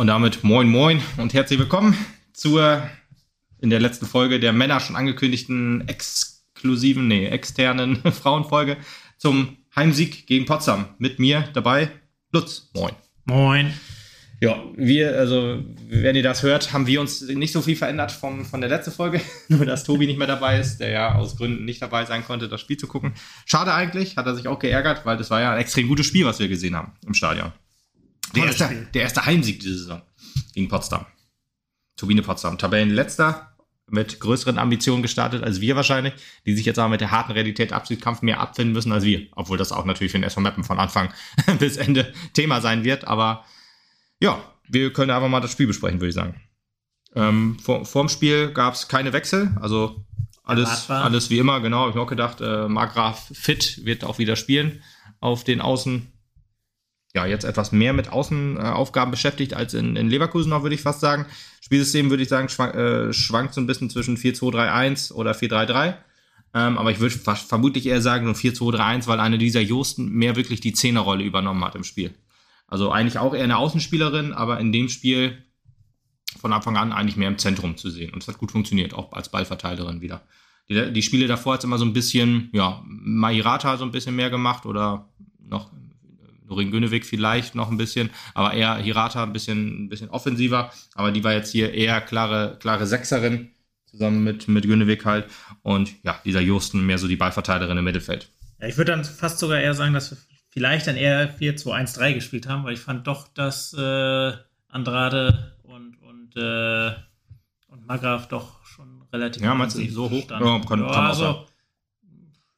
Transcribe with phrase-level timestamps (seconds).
[0.00, 1.94] Und damit moin moin und herzlich willkommen
[2.32, 2.88] zur
[3.60, 8.78] in der letzten Folge der Männer schon angekündigten exklusiven, nee, externen Frauenfolge
[9.18, 10.86] zum Heimsieg gegen Potsdam.
[10.96, 11.90] Mit mir dabei
[12.32, 12.70] Lutz.
[12.72, 12.94] Moin.
[13.26, 13.74] Moin.
[14.40, 18.46] Ja, wir, also, wenn ihr das hört, haben wir uns nicht so viel verändert vom,
[18.46, 19.20] von der letzten Folge.
[19.48, 22.48] Nur, dass Tobi nicht mehr dabei ist, der ja aus Gründen nicht dabei sein konnte,
[22.48, 23.12] das Spiel zu gucken.
[23.44, 26.24] Schade eigentlich, hat er sich auch geärgert, weil das war ja ein extrem gutes Spiel,
[26.24, 27.52] was wir gesehen haben im Stadion.
[28.34, 30.02] Der erste, der erste Heimsieg diese Saison
[30.54, 31.06] gegen Potsdam.
[31.96, 32.58] Turbine Potsdam.
[32.58, 33.56] Tabellenletzter
[33.90, 36.14] mit größeren Ambitionen gestartet als wir wahrscheinlich,
[36.46, 39.26] die sich jetzt aber mit der harten Realität Abschiedskampf mehr abfinden müssen als wir.
[39.32, 41.12] Obwohl das auch natürlich für den SV Mappen von Anfang
[41.58, 43.06] bis Ende Thema sein wird.
[43.06, 43.44] Aber
[44.20, 46.40] ja, wir können einfach mal das Spiel besprechen, würde ich sagen.
[47.14, 50.04] Ähm, vor, vorm Spiel gab es keine Wechsel, also
[50.44, 51.88] alles, alles wie immer, genau.
[51.88, 54.82] Ich habe auch gedacht, äh, Margraf fit wird auch wieder spielen
[55.20, 56.12] auf den Außen
[57.14, 61.00] ja, jetzt etwas mehr mit Außenaufgaben beschäftigt als in, in Leverkusen noch, würde ich fast
[61.00, 61.26] sagen.
[61.60, 65.96] Spielsystem, würde ich sagen, schwank, äh, schwankt so ein bisschen zwischen 4-2-3-1 oder 4-3-3.
[66.52, 70.60] Ähm, aber ich würde vermutlich eher sagen, so 4-2-3-1, weil eine dieser Josten mehr wirklich
[70.60, 72.14] die Zehnerrolle übernommen hat im Spiel.
[72.66, 75.38] Also eigentlich auch eher eine Außenspielerin, aber in dem Spiel
[76.40, 78.12] von Anfang an eigentlich mehr im Zentrum zu sehen.
[78.12, 80.22] Und es hat gut funktioniert, auch als Ballverteilerin wieder.
[80.68, 84.14] Die, die Spiele davor hat es immer so ein bisschen, ja, Mahirata so ein bisschen
[84.14, 85.08] mehr gemacht oder
[85.40, 85.70] noch
[86.50, 90.72] Norin Günewig vielleicht noch ein bisschen, aber eher Hirata ein bisschen, ein bisschen offensiver.
[90.94, 93.50] Aber die war jetzt hier eher klare, klare Sechserin,
[93.86, 95.26] zusammen mit, mit Günewig halt.
[95.62, 98.30] Und ja, dieser Justen mehr so die Ballverteilerin im Mittelfeld.
[98.60, 100.18] Ja, ich würde dann fast sogar eher sagen, dass wir
[100.50, 104.32] vielleicht dann eher 4-2-1-3 gespielt haben, weil ich fand doch, dass äh,
[104.68, 106.92] Andrade und, und, äh,
[107.68, 110.46] und Magraf doch schon relativ ja, meinst du, so hoch standen.
[110.46, 111.46] Ja, kann, kann ja, so,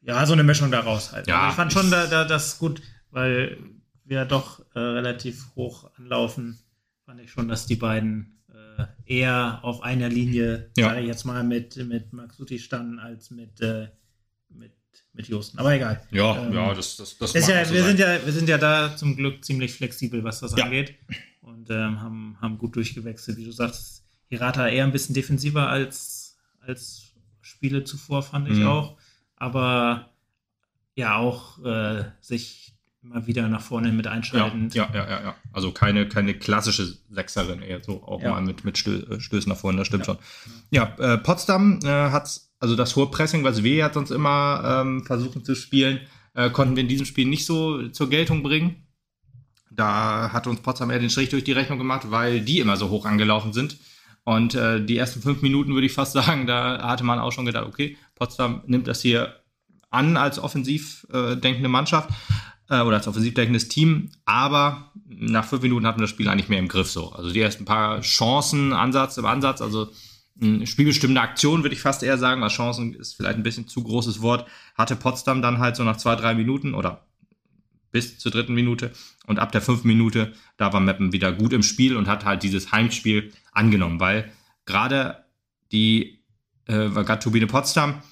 [0.00, 1.27] ja, so eine Mischung daraus halt.
[1.28, 3.59] Ja, also ich fand schon da, da, das gut, weil
[4.05, 6.59] wir doch äh, relativ hoch anlaufen,
[7.05, 10.89] fand ich schon, dass die beiden äh, eher auf einer Linie, ja.
[10.89, 13.89] sage ich jetzt mal, mit, mit Maxuti standen, als mit, äh,
[14.49, 14.73] mit,
[15.13, 15.59] mit Josten.
[15.59, 16.07] Aber egal.
[16.11, 18.59] Ja, ähm, ja, das, das, das ist ja, so wir sind ja, wir sind ja
[18.59, 20.65] da zum Glück ziemlich flexibel, was das ja.
[20.65, 20.95] angeht.
[21.41, 23.37] Und ähm, haben, haben gut durchgewechselt.
[23.37, 28.67] Wie du sagst, Hirata eher ein bisschen defensiver als, als Spiele zuvor, fand ich mhm.
[28.67, 28.97] auch.
[29.37, 30.13] Aber
[30.95, 32.72] ja, auch äh, sich
[33.03, 34.71] immer wieder nach vorne mit einschalten.
[34.73, 35.37] Ja, ja, ja, ja.
[35.53, 38.31] Also keine, keine klassische Sechserin, eher so auch ja.
[38.31, 40.15] mal mit, mit Stö Stößen nach vorne, das stimmt ja.
[40.15, 40.19] schon.
[40.71, 45.05] Ja, äh, Potsdam äh, hat also das hohe Pressing, was wir jetzt sonst immer ähm,
[45.05, 46.01] versuchen zu spielen,
[46.35, 48.87] äh, konnten wir in diesem Spiel nicht so zur Geltung bringen.
[49.71, 52.91] Da hat uns Potsdam eher den Strich durch die Rechnung gemacht, weil die immer so
[52.91, 53.79] hoch angelaufen sind.
[54.25, 57.47] Und äh, die ersten fünf Minuten würde ich fast sagen, da hatte man auch schon
[57.47, 59.41] gedacht, okay, Potsdam nimmt das hier
[59.91, 62.11] an als offensiv äh, denkende Mannschaft
[62.72, 66.49] äh, oder als offensiv denkendes Team, aber nach fünf Minuten hatten wir das Spiel eigentlich
[66.49, 67.12] mehr im Griff so.
[67.12, 69.91] Also die ersten paar Chancen, Ansatz im Ansatz, also
[70.65, 74.22] spielbestimmende Aktion, würde ich fast eher sagen, weil Chancen ist vielleicht ein bisschen zu großes
[74.22, 77.06] Wort, hatte Potsdam dann halt so nach zwei, drei Minuten oder
[77.93, 78.93] bis zur dritten Minute
[79.27, 82.43] und ab der fünften Minute, da war Meppen wieder gut im Spiel und hat halt
[82.43, 84.33] dieses Heimspiel angenommen, weil
[84.65, 85.22] gerade
[85.71, 86.25] die,
[86.66, 88.03] äh, gerade Turbine Potsdam,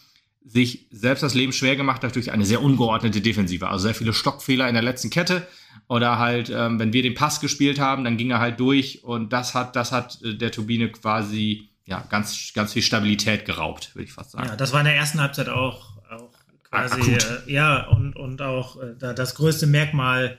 [0.52, 3.68] sich selbst das Leben schwer gemacht hat durch eine sehr ungeordnete Defensive.
[3.68, 5.46] Also sehr viele Stockfehler in der letzten Kette.
[5.88, 9.32] Oder halt, ähm, wenn wir den Pass gespielt haben, dann ging er halt durch und
[9.32, 14.04] das hat, das hat äh, der Turbine quasi ja, ganz, ganz viel Stabilität geraubt, würde
[14.04, 14.48] ich fast sagen.
[14.48, 16.30] Ja, das war in der ersten Halbzeit auch, auch
[16.68, 17.18] quasi, äh,
[17.52, 20.38] ja, und, und auch äh, das größte Merkmal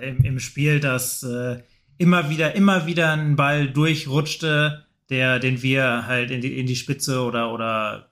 [0.00, 1.62] äh, im, im Spiel, dass äh,
[1.98, 6.76] immer wieder, immer wieder ein Ball durchrutschte, der, den wir halt in die, in die
[6.76, 8.08] Spitze oder, oder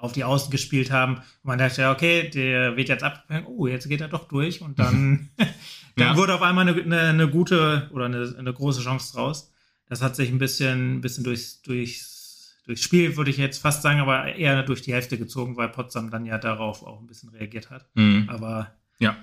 [0.00, 1.16] auf die Außen gespielt haben.
[1.16, 3.46] Und man dachte, ja, okay, der wird jetzt abgefangen.
[3.46, 4.60] Oh, jetzt geht er doch durch.
[4.62, 5.30] Und dann,
[5.96, 6.16] dann ja.
[6.16, 9.52] wurde auf einmal eine, eine, eine, gute oder eine, eine große Chance draus.
[9.86, 13.82] Das hat sich ein bisschen, ein bisschen durchs, durchs, durchs Spiel, würde ich jetzt fast
[13.82, 17.30] sagen, aber eher durch die Hälfte gezogen, weil Potsdam dann ja darauf auch ein bisschen
[17.30, 17.88] reagiert hat.
[17.94, 18.28] Mhm.
[18.28, 19.16] Aber ja.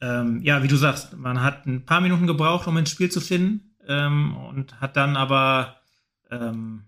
[0.00, 3.20] Ähm, ja, wie du sagst, man hat ein paar Minuten gebraucht, um ins Spiel zu
[3.20, 5.76] finden ähm, und hat dann aber
[6.30, 6.84] ähm,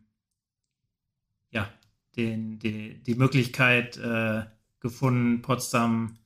[2.19, 4.43] den, die, die Möglichkeit äh,
[4.81, 6.19] gefunden, Potsdam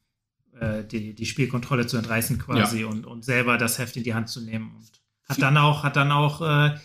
[0.58, 2.86] äh, die, die Spielkontrolle zu entreißen quasi ja.
[2.86, 4.74] und, und selber das Heft in die Hand zu nehmen.
[4.76, 4.90] Und
[5.28, 6.76] hat dann auch, hat dann auch, äh,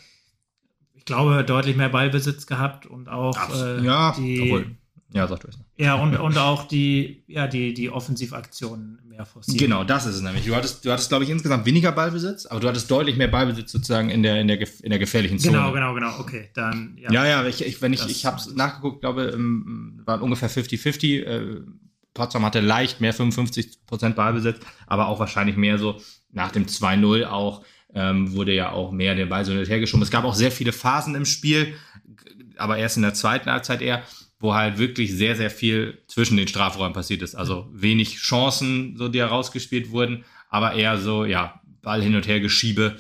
[0.94, 4.77] ich glaube, deutlich mehr Ballbesitz gehabt und auch äh, ja, die, obwohl,
[5.13, 5.59] ja, sag du es.
[5.77, 9.57] Ja, und, und auch die, ja, die, die Offensivaktionen mehr forcieren.
[9.57, 10.45] Genau, das ist es nämlich.
[10.45, 13.71] Du hattest, du hattest, glaube ich, insgesamt weniger Ballbesitz, aber du hattest deutlich mehr Ballbesitz
[13.71, 15.57] sozusagen in der, in der, in der gefährlichen Zone.
[15.57, 16.19] Genau, genau, genau.
[16.19, 17.12] Okay, dann, ja.
[17.12, 21.24] Ja, ja, ich, ich, wenn ich, ich habe es nachgeguckt, glaube, ähm, waren ungefähr 50-50.
[21.24, 21.62] Äh,
[22.13, 26.01] Potsdam hatte leicht mehr 55% Ballbesitz, aber auch wahrscheinlich mehr so
[26.31, 27.63] nach dem 2-0 auch
[27.94, 30.04] ähm, wurde ja auch mehr der Ball so hergeschoben.
[30.04, 31.75] Es gab auch sehr viele Phasen im Spiel,
[32.57, 34.04] aber erst in der zweiten Halbzeit eher,
[34.39, 37.36] wo halt wirklich sehr, sehr viel zwischen den Strafräumen passiert ist.
[37.36, 42.39] Also wenig Chancen, so die herausgespielt wurden, aber eher so, ja, Ball hin und her
[42.39, 42.98] geschiebe,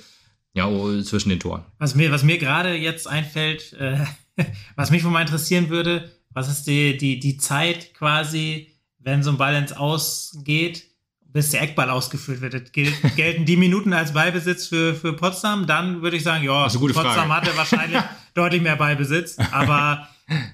[0.53, 1.63] ja, oh, zwischen den Toren.
[1.77, 3.99] Was mir, was mir gerade jetzt einfällt, äh,
[4.75, 9.31] was mich wohl mal interessieren würde, was ist die, die, die Zeit quasi, wenn so
[9.31, 10.85] ein Ball ins Aus geht,
[11.21, 12.73] bis der Eckball ausgeführt wird.
[12.73, 15.67] Gel gelten die Minuten als Ballbesitz für, für Potsdam?
[15.67, 17.29] Dann würde ich sagen, ja, Potsdam Frage.
[17.29, 18.01] hatte wahrscheinlich
[18.33, 20.07] deutlich mehr Ballbesitz, aber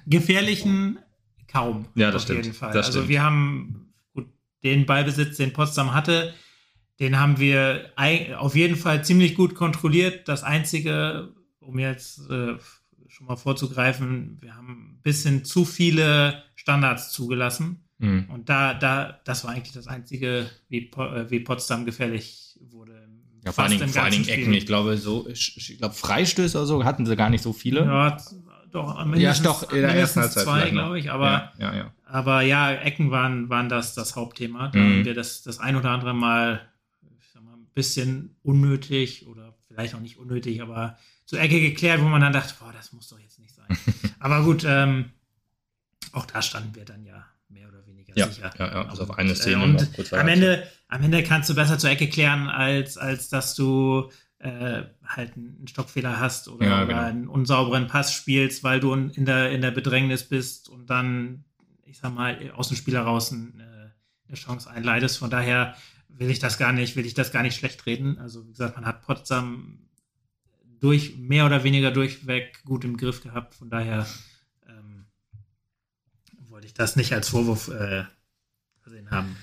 [0.06, 0.98] gefährlichen
[1.48, 1.86] kaum.
[1.94, 2.44] Ja, das auf stimmt.
[2.44, 2.72] jeden Fall.
[2.72, 3.08] Das also stimmt.
[3.08, 4.26] wir haben gut,
[4.62, 6.34] den Ballbesitz, den Potsdam hatte,
[7.00, 7.90] den haben wir
[8.38, 10.28] auf jeden Fall ziemlich gut kontrolliert.
[10.28, 12.56] Das Einzige, um jetzt äh,
[13.08, 17.84] schon mal vorzugreifen, wir haben ein bisschen zu viele Standards zugelassen.
[17.98, 18.26] Mhm.
[18.28, 23.08] Und da, da, das war eigentlich das Einzige, wie, äh, wie Potsdam gefährlich wurde.
[23.44, 24.54] Ja, vor allen Dingen, vor allen Dingen Ecken.
[24.54, 27.84] Ich glaube, so, ich glaube, Freistöße oder so hatten sie gar nicht so viele.
[27.84, 28.16] Ja,
[28.74, 31.92] doch, mindestens, ja, doch, in der ersten Halbzeit zwei, glaube ich, aber ja, ja, ja,
[32.04, 34.68] aber ja, Ecken waren, waren das, das Hauptthema.
[34.68, 34.82] Da mhm.
[34.82, 36.60] haben wir das, das ein oder andere Mal,
[37.18, 42.00] ich sag mal, ein bisschen unnötig oder vielleicht auch nicht unnötig, aber zur Ecke geklärt,
[42.02, 43.66] wo man dann dachte, boah, das muss doch jetzt nicht sein.
[44.18, 45.10] aber gut, ähm,
[46.12, 47.24] auch da standen wir dann ja
[48.16, 48.50] ja, sicher.
[48.58, 49.62] Ja, ja, also auf eine äh, Szene.
[49.62, 54.10] Und am Ende, am Ende kannst du besser zur Ecke klären, als, als dass du
[54.44, 57.00] äh, halt einen Stockfehler hast oder, ja, genau.
[57.00, 61.44] einen unsauberen Pass spielst, weil du in der, in der Bedrängnis bist und dann,
[61.86, 65.18] ich sag mal, aus dem Spiel heraus eine, äh, eine Chance einleitest.
[65.18, 65.74] Von daher
[66.08, 68.18] will ich das gar nicht, will ich das gar nicht schlecht reden.
[68.18, 69.78] Also, wie gesagt, man hat Potsdam
[70.78, 73.54] durch, mehr oder weniger durchweg gut im Griff gehabt.
[73.54, 74.06] Von daher
[76.54, 78.04] wollte ich das nicht als Vorwurf äh,
[78.84, 79.36] gesehen haben.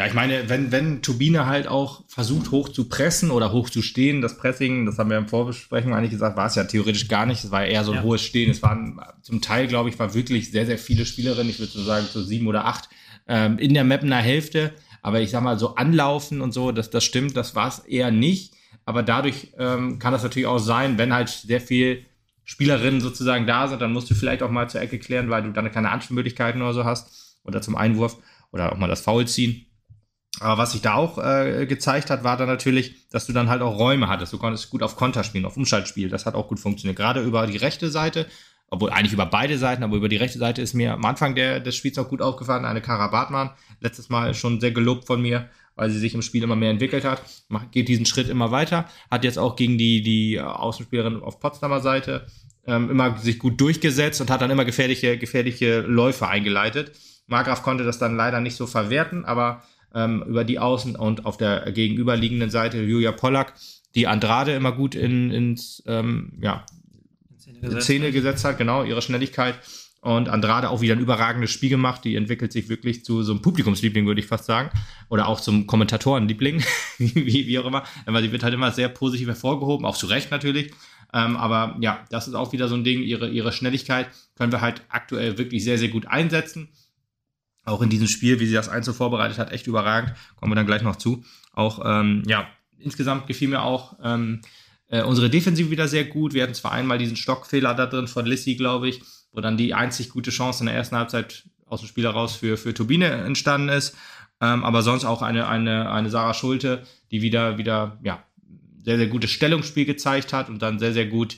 [0.00, 3.82] Ja, ich meine, wenn, wenn Turbine halt auch versucht, hoch zu pressen oder hoch zu
[3.82, 7.26] stehen, das Pressing, das haben wir im Vorbesprechung eigentlich gesagt, war es ja theoretisch gar
[7.26, 7.44] nicht.
[7.44, 8.02] Es war eher so ein ja.
[8.02, 8.50] hohes Stehen.
[8.50, 11.82] Es waren zum Teil, glaube ich, war wirklich sehr, sehr viele Spielerinnen, ich würde so
[11.82, 12.88] sagen, so sieben oder acht,
[13.28, 14.72] ähm, in der Mappener Hälfte.
[15.02, 18.10] Aber ich sag mal, so anlaufen und so, das, das stimmt, das war es eher
[18.10, 18.54] nicht.
[18.86, 22.06] Aber dadurch ähm, kann das natürlich auch sein, wenn halt sehr viel
[22.44, 25.52] Spielerinnen sozusagen da sind, dann musst du vielleicht auch mal zur Ecke klären, weil du
[25.52, 28.16] dann keine Anspielmöglichkeiten oder so hast oder zum Einwurf
[28.50, 29.66] oder auch mal das Foul ziehen.
[30.38, 33.62] Aber was sich da auch äh, gezeigt hat, war dann natürlich, dass du dann halt
[33.62, 34.32] auch Räume hattest.
[34.32, 36.08] Du konntest gut auf Konter spielen, auf Umschaltspiel.
[36.08, 36.96] Das hat auch gut funktioniert.
[36.96, 38.26] Gerade über die rechte Seite,
[38.68, 41.58] obwohl eigentlich über beide Seiten, aber über die rechte Seite ist mir am Anfang der,
[41.58, 42.64] des Spiels auch gut aufgefallen.
[42.64, 43.50] Eine Kara Bartmann,
[43.80, 47.04] letztes Mal schon sehr gelobt von mir, weil sie sich im Spiel immer mehr entwickelt
[47.04, 47.22] hat.
[47.72, 48.88] Geht diesen Schritt immer weiter.
[49.10, 52.26] Hat jetzt auch gegen die, die Außenspielerin auf Potsdamer Seite
[52.66, 56.92] ähm, immer sich gut durchgesetzt und hat dann immer gefährliche, gefährliche Läufe eingeleitet.
[57.26, 59.62] Margraf konnte das dann leider nicht so verwerten, aber
[59.94, 63.54] ähm, über die Außen und auf der gegenüberliegenden Seite Julia Pollack,
[63.94, 66.64] die Andrade immer gut in, ins ähm, ja,
[67.38, 69.58] Szene Szene gesetzt hat, genau, ihre Schnelligkeit.
[70.02, 72.04] Und Andrade auch wieder ein überragendes Spiel gemacht.
[72.04, 74.70] Die entwickelt sich wirklich zu so einem Publikumsliebling, würde ich fast sagen.
[75.10, 76.64] Oder auch zum Kommentatorenliebling,
[76.98, 77.84] wie, wie auch immer.
[78.06, 80.72] Aber sie wird halt immer sehr positiv hervorgehoben, auch zu Recht natürlich.
[81.12, 83.02] Ähm, aber ja, das ist auch wieder so ein Ding.
[83.02, 86.70] Ihre, ihre Schnelligkeit können wir halt aktuell wirklich sehr, sehr gut einsetzen.
[87.64, 90.14] Auch in diesem Spiel, wie sie das Einzel vorbereitet hat, echt überragend.
[90.36, 91.24] Kommen wir dann gleich noch zu.
[91.52, 92.48] Auch, ähm, ja,
[92.78, 94.40] insgesamt gefiel mir auch ähm,
[94.88, 96.34] äh, unsere Defensive wieder sehr gut.
[96.34, 99.02] Wir hatten zwar einmal diesen Stockfehler da drin von Lissy, glaube ich,
[99.32, 102.56] wo dann die einzig gute Chance in der ersten Halbzeit aus dem Spiel heraus für,
[102.56, 103.96] für Turbine entstanden ist.
[104.40, 108.24] Ähm, aber sonst auch eine, eine, eine Sarah Schulte, die wieder, wieder, ja,
[108.82, 111.36] sehr, sehr gutes Stellungsspiel gezeigt hat und dann sehr, sehr gut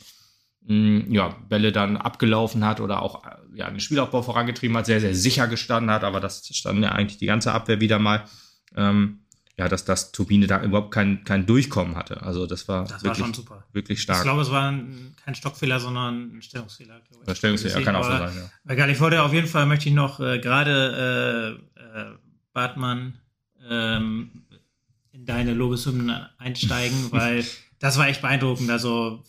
[0.67, 3.23] ja, Bälle dann abgelaufen hat oder auch
[3.55, 7.19] ja, den Spielaufbau vorangetrieben hat, sehr, sehr sicher gestanden hat, aber das stand ja eigentlich
[7.19, 8.25] die ganze Abwehr wieder mal.
[8.77, 9.19] Ähm,
[9.59, 12.23] ja, dass das Turbine da überhaupt kein, kein Durchkommen hatte.
[12.23, 13.65] Also das war, das wirklich, war schon super.
[13.73, 14.19] wirklich stark.
[14.19, 17.01] Ich glaube, es war ein, kein Stockfehler, sondern ein Stellungsfehler.
[17.27, 17.37] Ich.
[17.37, 18.51] Stellungsfehler kann auch so sein, ja.
[18.65, 22.15] Bei Galiforde auf jeden Fall möchte ich noch äh, gerade äh, äh,
[22.55, 23.19] Bartmann
[23.69, 24.47] ähm,
[25.13, 27.45] in deine Lobeshymnen einsteigen, weil
[27.79, 28.71] das war echt beeindruckend.
[28.71, 29.23] Also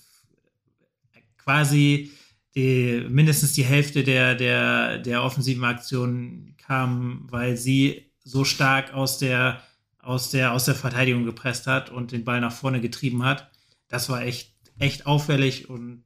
[1.43, 2.11] quasi
[2.55, 9.17] die, mindestens die Hälfte der, der, der offensiven Aktionen kam, weil sie so stark aus
[9.17, 9.61] der,
[9.99, 13.49] aus, der, aus der Verteidigung gepresst hat und den Ball nach vorne getrieben hat.
[13.87, 16.03] Das war echt, echt auffällig und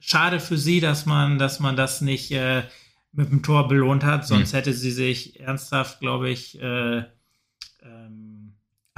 [0.00, 2.62] schade für sie, dass man, dass man das nicht äh,
[3.12, 4.26] mit dem Tor belohnt hat.
[4.26, 4.56] Sonst mhm.
[4.56, 7.04] hätte sie sich ernsthaft, glaube ich, äh,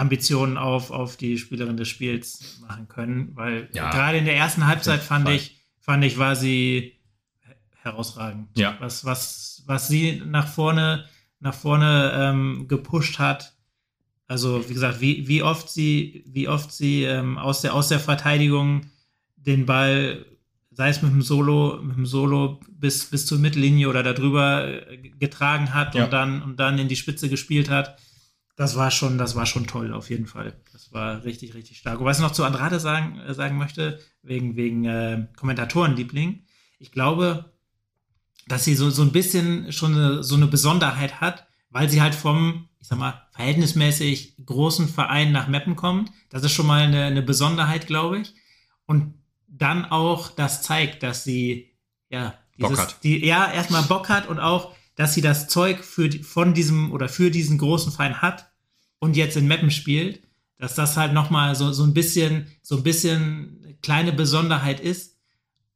[0.00, 3.90] Ambitionen auf, auf die Spielerin des Spiels machen können, weil ja.
[3.90, 7.00] gerade in der ersten Halbzeit fand ich, fand ich, war sie
[7.82, 8.48] herausragend.
[8.56, 8.76] Ja.
[8.80, 11.04] Was, was, was sie nach vorne
[11.40, 13.54] nach vorne ähm, gepusht hat.
[14.26, 17.98] Also, wie gesagt, wie, wie oft sie, wie oft sie ähm, aus, der, aus der
[17.98, 18.86] Verteidigung
[19.36, 20.24] den Ball,
[20.70, 24.98] sei es mit dem Solo, mit dem Solo bis, bis zur Mittellinie oder darüber äh,
[25.18, 26.04] getragen hat ja.
[26.04, 27.98] und dann und dann in die Spitze gespielt hat.
[28.60, 30.52] Das war schon, das war schon toll, auf jeden Fall.
[30.70, 31.98] Das war richtig, richtig stark.
[31.98, 36.42] Und was ich noch zu Andrade sagen, äh, sagen möchte, wegen, wegen äh, Kommentatorenliebling,
[36.78, 37.54] ich glaube,
[38.48, 42.14] dass sie so, so ein bisschen schon eine, so eine Besonderheit hat, weil sie halt
[42.14, 46.12] vom, ich sag mal, verhältnismäßig großen Verein nach Meppen kommt.
[46.28, 48.34] Das ist schon mal eine, eine Besonderheit, glaube ich.
[48.84, 49.14] Und
[49.48, 51.70] dann auch das zeigt, dass sie,
[52.10, 53.04] ja, dieses, Bock hat.
[53.04, 57.08] Die, ja, erstmal Bock hat und auch, dass sie das Zeug für, von diesem oder
[57.08, 58.49] für diesen großen Verein hat
[59.00, 60.20] und jetzt in Meppen spielt,
[60.58, 65.18] dass das halt nochmal so, so ein bisschen, so ein bisschen kleine Besonderheit ist,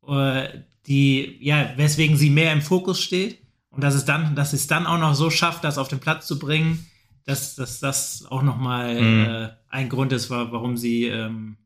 [0.06, 0.48] äh,
[0.86, 3.38] die, ja, weswegen sie mehr im Fokus steht
[3.70, 6.26] und dass es dann, dass es dann auch noch so schafft, das auf den Platz
[6.26, 6.86] zu bringen,
[7.24, 9.24] dass, dass das auch nochmal mhm.
[9.24, 11.56] äh, ein Grund ist, warum sie ähm,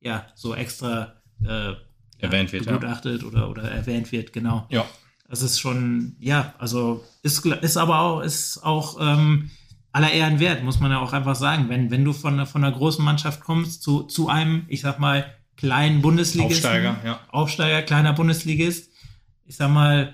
[0.00, 1.74] ja so extra äh,
[2.18, 3.28] erwähnt wird, begutachtet ja.
[3.28, 4.66] oder, oder erwähnt wird, genau.
[4.70, 4.84] Ja.
[5.28, 9.50] Das ist schon, ja, also ist, ist aber auch, ist auch ähm,
[9.94, 11.68] aller Ehren wert, muss man ja auch einfach sagen.
[11.68, 15.32] Wenn, wenn du von, von einer großen Mannschaft kommst zu, zu einem, ich sag mal,
[15.56, 16.68] kleinen Bundesligisten.
[16.68, 17.20] Aufsteiger, ja.
[17.28, 18.90] Aufsteiger, kleiner Bundesligist.
[19.44, 20.12] Ich sag mal,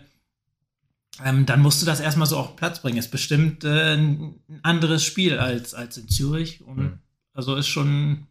[1.24, 2.98] ähm, dann musst du das erstmal so auf Platz bringen.
[2.98, 6.60] Ist bestimmt äh, ein anderes Spiel als, als in Zürich.
[6.60, 6.98] Und mhm.
[7.32, 8.26] also ist schon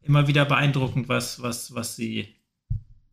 [0.00, 2.34] immer wieder beeindruckend, was, was, was sie,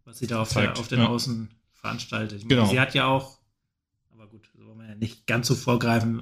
[0.06, 1.08] was sie da auf, der, auf den ja.
[1.08, 2.48] Außen veranstaltet.
[2.48, 2.68] Genau.
[2.68, 3.38] Sie hat ja auch,
[4.14, 6.22] aber gut, so wollen wir ja nicht ganz so vorgreifen,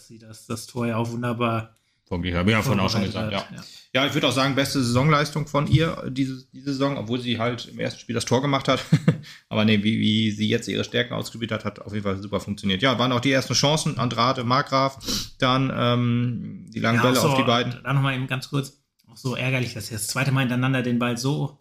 [0.00, 1.74] dass sie das, das Tor ja auch wunderbar
[2.10, 3.38] habe ich ja vorhin auch schon gesagt, ja.
[3.54, 3.62] ja.
[3.94, 4.06] ja.
[4.06, 7.78] ich würde auch sagen, beste Saisonleistung von ihr diese, diese Saison, obwohl sie halt im
[7.78, 8.84] ersten Spiel das Tor gemacht hat.
[9.48, 12.40] Aber nee, wie, wie sie jetzt ihre Stärken ausgespielt hat, hat auf jeden Fall super
[12.40, 12.82] funktioniert.
[12.82, 14.98] Ja, waren auch die ersten Chancen, Andrade, Markgraf,
[15.38, 17.78] dann ähm, die langen ja, Bälle so, auf die beiden.
[17.84, 20.98] Dann nochmal eben ganz kurz, auch so ärgerlich, dass sie das zweite Mal hintereinander den
[20.98, 21.60] Ball so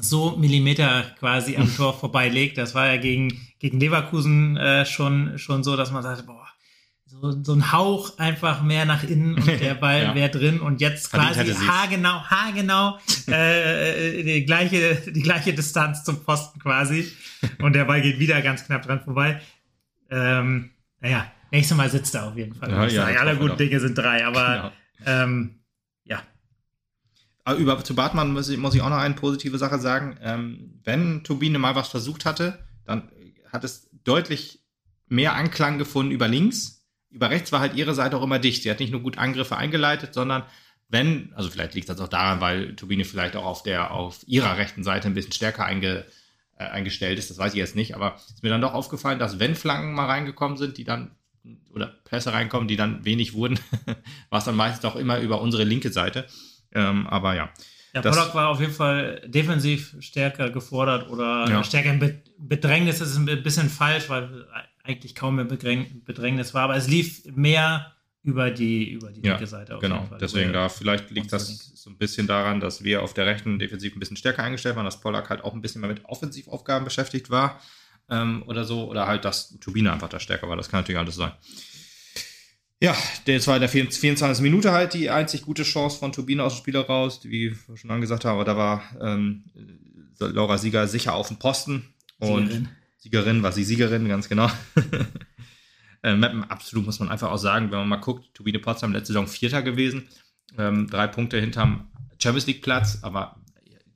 [0.00, 2.58] so Millimeter quasi am Tor vorbeilegt.
[2.58, 6.39] Das war ja gegen, gegen Leverkusen äh, schon, schon so, dass man sagte, boah,
[7.10, 10.14] so, so ein Hauch einfach mehr nach innen und der Ball ja.
[10.14, 16.60] wäre drin und jetzt quasi haargenau, haargenau äh, die, gleiche, die gleiche Distanz zum Posten
[16.60, 17.10] quasi
[17.58, 19.40] und der Ball geht wieder ganz knapp dran vorbei.
[20.08, 22.70] Ähm, naja, nächstes Mal sitzt er auf jeden Fall.
[22.70, 25.22] Ja, ja, alle guten Dinge sind drei, aber genau.
[25.22, 25.60] ähm,
[26.04, 26.22] ja.
[27.44, 30.16] Aber über zu Bartmann muss ich, muss ich auch noch eine positive Sache sagen.
[30.22, 33.10] Ähm, wenn Turbine mal was versucht hatte, dann
[33.50, 34.60] hat es deutlich
[35.08, 36.79] mehr Anklang gefunden über links
[37.10, 38.62] über rechts war halt ihre Seite auch immer dicht.
[38.62, 40.44] Sie hat nicht nur gut Angriffe eingeleitet, sondern
[40.88, 44.56] wenn, also vielleicht liegt das auch daran, weil Turbine vielleicht auch auf der, auf ihrer
[44.56, 46.04] rechten Seite ein bisschen stärker einge,
[46.58, 49.18] äh, eingestellt ist, das weiß ich jetzt nicht, aber es ist mir dann doch aufgefallen,
[49.18, 51.12] dass wenn Flanken mal reingekommen sind, die dann,
[51.72, 53.58] oder Pässe reinkommen, die dann wenig wurden,
[54.30, 56.26] war es dann meistens doch immer über unsere linke Seite.
[56.72, 57.50] Ähm, aber ja.
[57.92, 61.64] Ja, Pollock war auf jeden Fall defensiv stärker gefordert oder ja.
[61.64, 63.00] stärker in Bedrängnis.
[63.00, 64.46] Das ist ein bisschen falsch, weil
[64.84, 69.46] eigentlich kaum mehr Bedrängnis war, aber es lief mehr über die, über die linke ja,
[69.46, 69.78] Seite.
[69.80, 73.58] genau, deswegen da, vielleicht liegt das so ein bisschen daran, dass wir auf der rechten
[73.58, 76.84] defensiv ein bisschen stärker eingestellt waren, dass Pollack halt auch ein bisschen mehr mit Offensivaufgaben
[76.84, 77.60] beschäftigt war
[78.10, 81.16] ähm, oder so, oder halt, dass Turbine einfach da stärker war, das kann natürlich alles
[81.16, 81.32] sein.
[82.82, 82.96] Ja,
[83.26, 84.42] das war in der 24.
[84.42, 87.90] Minute halt die einzig gute Chance von Turbine aus dem Spiel raus, wie wir schon
[87.90, 89.44] angesagt haben, aber da war ähm,
[90.18, 92.68] Laura Sieger sicher auf dem Posten und Siegerin.
[93.00, 94.50] Siegerin, war sie Siegerin, ganz genau.
[96.02, 99.26] ähm, absolut muss man einfach auch sagen, wenn man mal guckt, Turbine Potsdam letzte Saison
[99.26, 100.08] Vierter gewesen,
[100.58, 101.90] ähm, drei Punkte hinterm
[102.22, 103.40] Champions League Platz, aber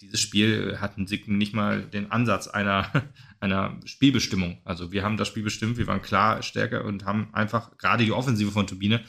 [0.00, 2.90] dieses Spiel hatten Sicken nicht mal den Ansatz einer,
[3.40, 4.58] einer Spielbestimmung.
[4.64, 8.12] Also wir haben das Spiel bestimmt, wir waren klar stärker und haben einfach gerade die
[8.12, 9.02] Offensive von Turbine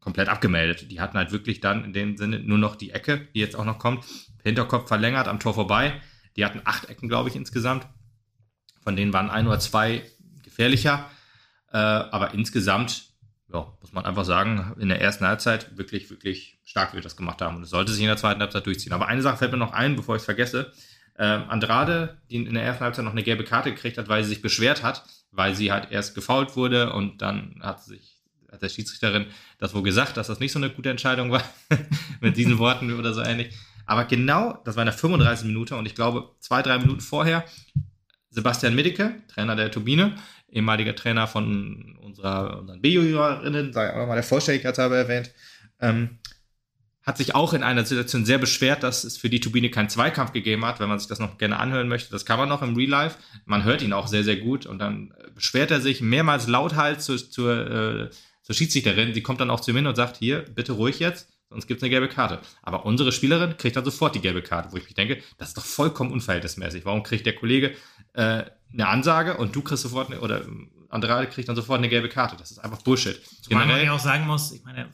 [0.00, 0.90] komplett abgemeldet.
[0.90, 3.64] Die hatten halt wirklich dann in dem Sinne nur noch die Ecke, die jetzt auch
[3.64, 4.04] noch kommt,
[4.44, 6.00] Hinterkopf verlängert, am Tor vorbei.
[6.36, 7.88] Die hatten acht Ecken, glaube ich, insgesamt.
[8.86, 10.04] Von denen waren ein oder zwei
[10.44, 11.10] gefährlicher.
[11.72, 13.06] Äh, aber insgesamt,
[13.52, 17.16] ja, muss man einfach sagen, in der ersten Halbzeit wirklich, wirklich stark, wie wir das
[17.16, 17.56] gemacht haben.
[17.56, 18.92] Und es sollte sich in der zweiten Halbzeit durchziehen.
[18.92, 20.72] Aber eine Sache fällt mir noch ein, bevor ich es vergesse.
[21.16, 24.28] Äh, Andrade, die in der ersten Halbzeit noch eine gelbe Karte gekriegt hat, weil sie
[24.28, 25.02] sich beschwert hat,
[25.32, 29.26] weil sie halt erst gefault wurde und dann hat sich hat der Schiedsrichterin
[29.58, 31.42] das wohl gesagt, dass das nicht so eine gute Entscheidung war,
[32.20, 33.52] mit diesen Worten oder so ähnlich.
[33.84, 37.44] Aber genau, das war in der 35 Minute und ich glaube, zwei, drei Minuten vorher
[38.36, 40.14] Sebastian Middeke, Trainer der Turbine,
[40.50, 45.32] ehemaliger Trainer von unserer, unseren B-Juniorinnen, sei auch nochmal der Vollständigkeit halber erwähnt,
[45.80, 46.18] ähm,
[47.02, 50.32] hat sich auch in einer Situation sehr beschwert, dass es für die Turbine keinen Zweikampf
[50.32, 50.80] gegeben hat.
[50.80, 53.16] Wenn man sich das noch gerne anhören möchte, das kann man noch im Real Life.
[53.46, 57.16] Man hört ihn auch sehr, sehr gut und dann beschwert er sich mehrmals lauthals zur,
[57.16, 58.10] zur, äh,
[58.42, 61.32] zur Schiedsrichterin, die kommt dann auch zu mir hin und sagt, hier, bitte ruhig jetzt,
[61.48, 62.40] sonst gibt es eine gelbe Karte.
[62.62, 65.56] Aber unsere Spielerin kriegt dann sofort die gelbe Karte, wo ich mich denke, das ist
[65.56, 66.84] doch vollkommen unverhältnismäßig.
[66.84, 67.74] Warum kriegt der Kollege
[68.14, 70.44] äh, eine Ansage und du kriegst sofort eine, oder
[70.90, 72.36] Andrade kriegt dann sofort eine gelbe Karte.
[72.36, 73.20] Das ist einfach Bullshit.
[73.42, 74.92] Zumal man ja auch sagen muss, ich meine,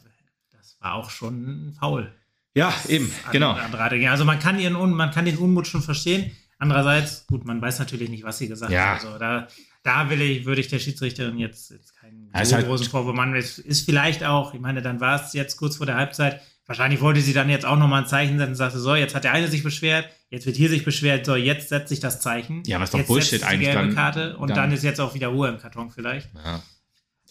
[0.50, 2.12] das war auch schon ein Foul.
[2.54, 3.52] Ja, eben, genau.
[3.52, 4.10] Andrade.
[4.10, 6.36] Also man kann, ihren, man kann den Unmut schon verstehen.
[6.58, 8.94] Andererseits, gut, man weiß natürlich nicht, was sie gesagt ja.
[8.94, 9.04] hat.
[9.04, 9.48] Also da,
[9.82, 13.34] da will ich, würde ich der Schiedsrichterin jetzt, jetzt keinen so halt großen Vorwurf machen.
[13.34, 16.40] Es ist vielleicht auch, ich meine, dann war es jetzt kurz vor der Halbzeit.
[16.66, 19.24] Wahrscheinlich wollte sie dann jetzt auch nochmal ein Zeichen setzen und sagte, so, jetzt hat
[19.24, 22.62] der eine sich beschwert, jetzt wird hier sich beschwert, so, jetzt setze ich das Zeichen.
[22.66, 23.94] Ja, was doch jetzt Bullshit eigentlich die gelbe dann.
[23.94, 26.30] Karte und dann, dann ist jetzt auch wieder Ruhe im Karton vielleicht.
[26.34, 26.62] Ja.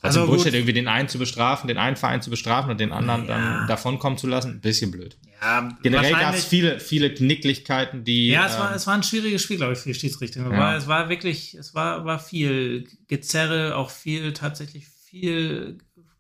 [0.04, 2.92] Also Also Bullshit, irgendwie den einen zu bestrafen, den einen Verein zu bestrafen und den
[2.92, 3.38] anderen Ja.
[3.58, 5.16] dann davonkommen zu lassen, ein bisschen blöd.
[5.42, 8.28] Ja, Generell gab es viele, viele Knicklichkeiten, die.
[8.30, 10.42] Ja, es war, ähm, es war ein schwieriges Spiel, glaube ich, für die Schiedsrichter.
[10.46, 10.58] Es, Ja.
[10.58, 15.78] war, es war wirklich, es war, war viel Gezerre, auch viel, tatsächlich viel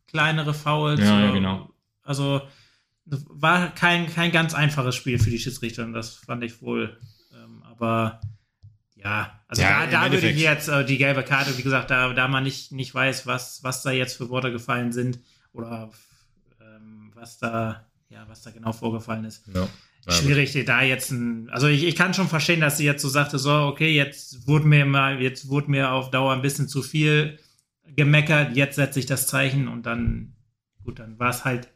[0.07, 0.99] kleinere Fouls.
[0.99, 1.69] Ja, ja, Äh, genau.
[2.03, 2.41] Also
[3.05, 6.97] war kein, kein ganz einfaches Spiel für die Schiedsrichter, und das fand ich wohl.
[7.33, 8.21] Ähm, aber
[9.03, 12.13] ja, also Ja, da, da würde ich jetzt äh, die gelbe Karte, wie gesagt, da,
[12.13, 15.19] da man nicht, nicht weiß, was, was da jetzt für Worte gefallen sind
[15.53, 15.91] oder
[16.61, 19.67] ähm, was da, ja, was da genau vorgefallen ist ja.
[20.07, 21.49] Ja, schwierig, da jetzt ein.
[21.51, 24.65] Also ich, ich kann schon verstehen, dass sie jetzt so sagte, so, okay, jetzt wurde
[24.65, 27.37] mir mal, jetzt wurde mir auf Dauer ein bisschen zu viel
[27.95, 30.33] gemeckert, jetzt setze ich das Zeichen und dann,
[30.83, 31.69] gut, dann war es halt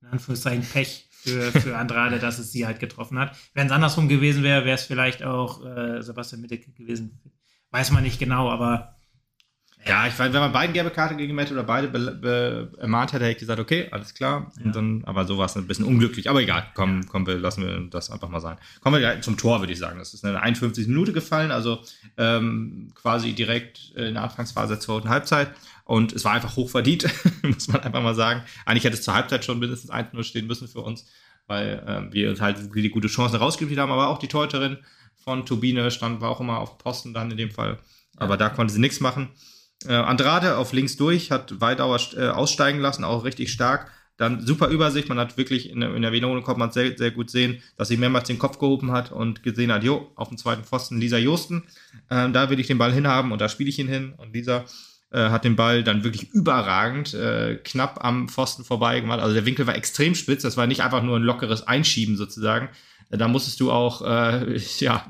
[0.00, 3.36] in Anführungszeichen Pech für, für Andrade, dass es sie halt getroffen hat.
[3.54, 7.20] Wenn es andersrum gewesen wäre, wäre es vielleicht auch äh, Sebastian Mittig gewesen.
[7.70, 8.96] Weiß man nicht genau, aber
[9.86, 13.12] Ja, ich weiß, wenn man beiden gelbe Karte gegen hätte oder beide be be ermahnt
[13.12, 14.52] hätte, hätte ich gesagt, okay, alles klar.
[14.58, 14.64] Ja.
[14.64, 16.28] Und dann, aber so war es ein bisschen unglücklich.
[16.28, 18.58] Aber egal, komm, komm, wir lassen wir das einfach mal sein.
[18.80, 19.98] Kommen wir zum Tor, würde ich sagen.
[19.98, 21.82] Das ist eine 51 Minute gefallen, also
[22.16, 25.50] ähm, quasi direkt in der Anfangsphase der zweiten Halbzeit.
[25.84, 27.06] Und es war einfach hochverdient,
[27.42, 28.42] muss man einfach mal sagen.
[28.66, 31.06] Eigentlich hätte es zur Halbzeit schon mindestens 1-0 stehen müssen für uns,
[31.46, 33.92] weil ähm, wir uns halt die gute Chancen rausgespielt haben.
[33.92, 34.78] Aber auch die Torhüterin
[35.16, 37.78] von Turbine stand, war auch immer auf Posten dann in dem Fall.
[38.16, 39.30] Aber da konnte sie nichts machen.
[39.86, 43.90] Äh, Andrade auf links durch, hat Weidauer äh, aussteigen lassen, auch richtig stark.
[44.16, 47.10] Dann super Übersicht, man hat wirklich in, der- in der Wiederholung konnte man sehr, sehr
[47.10, 50.36] gut sehen, dass sie mehrmals den Kopf gehoben hat und gesehen hat, jo, auf dem
[50.38, 51.64] zweiten Pfosten Lisa Josten,
[52.10, 54.64] ähm, da will ich den Ball hinhaben und da spiele ich ihn hin und Lisa
[55.12, 59.20] äh, hat den Ball dann wirklich überragend äh, knapp am Pfosten vorbei gemacht.
[59.20, 62.68] Also der Winkel war extrem spitz, das war nicht einfach nur ein lockeres Einschieben sozusagen.
[63.10, 65.06] Äh, da musstest du auch, äh, ja,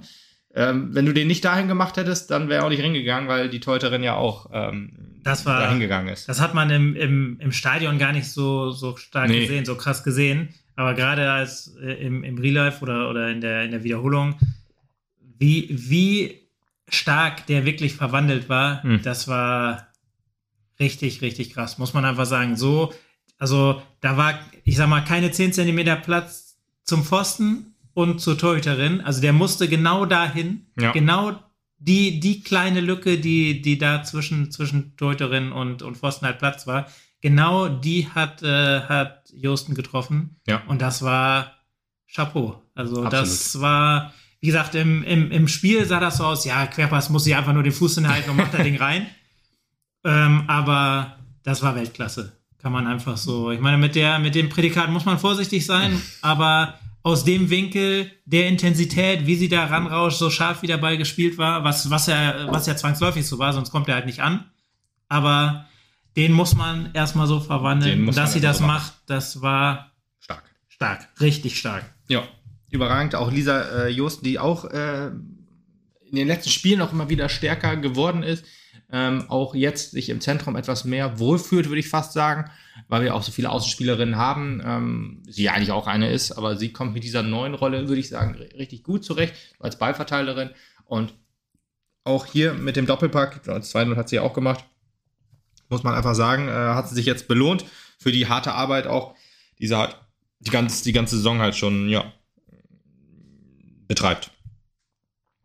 [0.55, 3.49] ähm, wenn du den nicht dahin gemacht hättest, dann wäre er auch nicht reingegangen, weil
[3.49, 4.93] die Teuterin ja auch ähm,
[5.25, 6.29] Das war- dahin gegangen ist.
[6.29, 9.41] Das hat man im, im, im Stadion gar nicht so, so stark Nee.
[9.43, 10.51] gesehen, so krass gesehen.
[10.77, 14.35] Aber gerade als äh, im, im Real Life oder, oder in, der, in der Wiederholung,
[15.39, 16.41] wie, wie
[16.89, 19.01] stark der wirklich verwandelt war, Hm.
[19.03, 19.89] das war
[20.83, 22.57] richtig, richtig krass, muss man einfach sagen.
[22.57, 22.93] So,
[23.39, 29.01] also da war, ich sag mal, keine 10 Zentimeter Platz zum Pfosten und zur Torhüterin.
[29.01, 30.93] Also der musste genau dahin, Ja.
[30.93, 31.39] genau
[31.79, 36.67] die, die kleine Lücke, die, die da zwischen, zwischen Torhüterin und, und Pfosten halt Platz
[36.67, 36.87] war,
[37.21, 40.37] genau die hat, äh, hat Josten getroffen.
[40.47, 40.63] Ja.
[40.67, 41.53] Und das war
[42.13, 42.63] Chapeau.
[42.75, 43.13] Also Absolut.
[43.13, 47.25] das war, wie gesagt, im, im, im Spiel sah das so aus, ja, Querpass muss
[47.25, 49.07] sie einfach nur den Fuß hinhalten und macht das Ding rein.
[50.05, 52.33] Ähm, aber das war Weltklasse.
[52.59, 53.51] Kann man einfach so.
[53.51, 58.11] Ich meine, mit der, mit dem Prädikat muss man vorsichtig sein, aber aus dem Winkel,
[58.25, 62.07] der Intensität, wie sie da ranrauscht, so scharf wie der Ball gespielt war, was, was
[62.07, 64.45] ja, was ja zwangsläufig so war, sonst kommt er halt nicht an.
[65.09, 65.67] Aber
[66.17, 68.07] den muss man erstmal so verwandeln.
[68.13, 70.45] dass sie das so macht, das war Stark.
[70.69, 71.09] stark.
[71.21, 71.85] Richtig stark.
[72.09, 72.23] Ja,
[72.71, 73.15] überragend.
[73.15, 77.77] Auch Lisa äh, Josten, die auch äh, in den letzten Spielen auch immer wieder stärker
[77.77, 78.45] geworden ist.
[78.95, 82.51] Ähm, auch jetzt sich im Zentrum etwas mehr wohlfühlt, würde ich fast sagen,
[82.89, 84.61] weil wir auch so viele Außenspielerinnen haben.
[84.65, 88.11] Ähm, sie eigentlich auch eine ist, aber sie kommt mit dieser neuen Rolle, würde ich
[88.11, 90.51] sagen, ri- richtig gut zurecht als Ballverteilerin.
[90.85, 91.15] Und
[92.05, 94.65] auch hier mit dem Doppelpack, als 2-0 hat sie ja auch gemacht,
[95.71, 97.65] muss man einfach sagen, äh, hat sie sich jetzt belohnt
[97.99, 99.15] für die harte Arbeit auch,
[99.59, 99.97] die sie halt
[100.41, 102.13] die ganze, die ganze Saison halt schon, ja,
[103.89, 104.32] betreibt.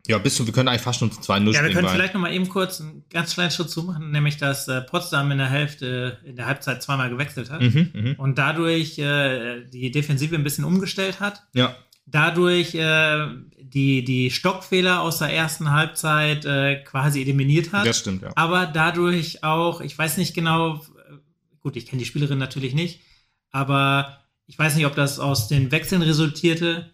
[0.08, 2.20] Ja, bis zu, wir können eigentlich fast schon zu 2-0 Ja, wir können vielleicht noch
[2.22, 6.18] mal eben kurz einen ganz kleinen Schritt zumachen, nämlich dass äh, Potsdam in der Hälfte,
[6.24, 8.14] in der Halbzeit zweimal gewechselt hat Mhm, mhm.
[8.16, 11.42] und dadurch äh, die Defensive ein bisschen umgestellt hat.
[11.52, 11.76] Ja,
[12.10, 13.26] Dadurch äh,
[13.60, 17.86] die, die Stockfehler aus der ersten Halbzeit äh, quasi eliminiert hat.
[17.86, 18.30] das stimmt, ja.
[18.34, 20.78] aber dadurch auch, ich weiß nicht genau, äh,
[21.60, 23.02] gut, ich kenne die Spielerin natürlich nicht,
[23.50, 26.90] aber ich weiß nicht, ob das aus den Wechseln resultierte,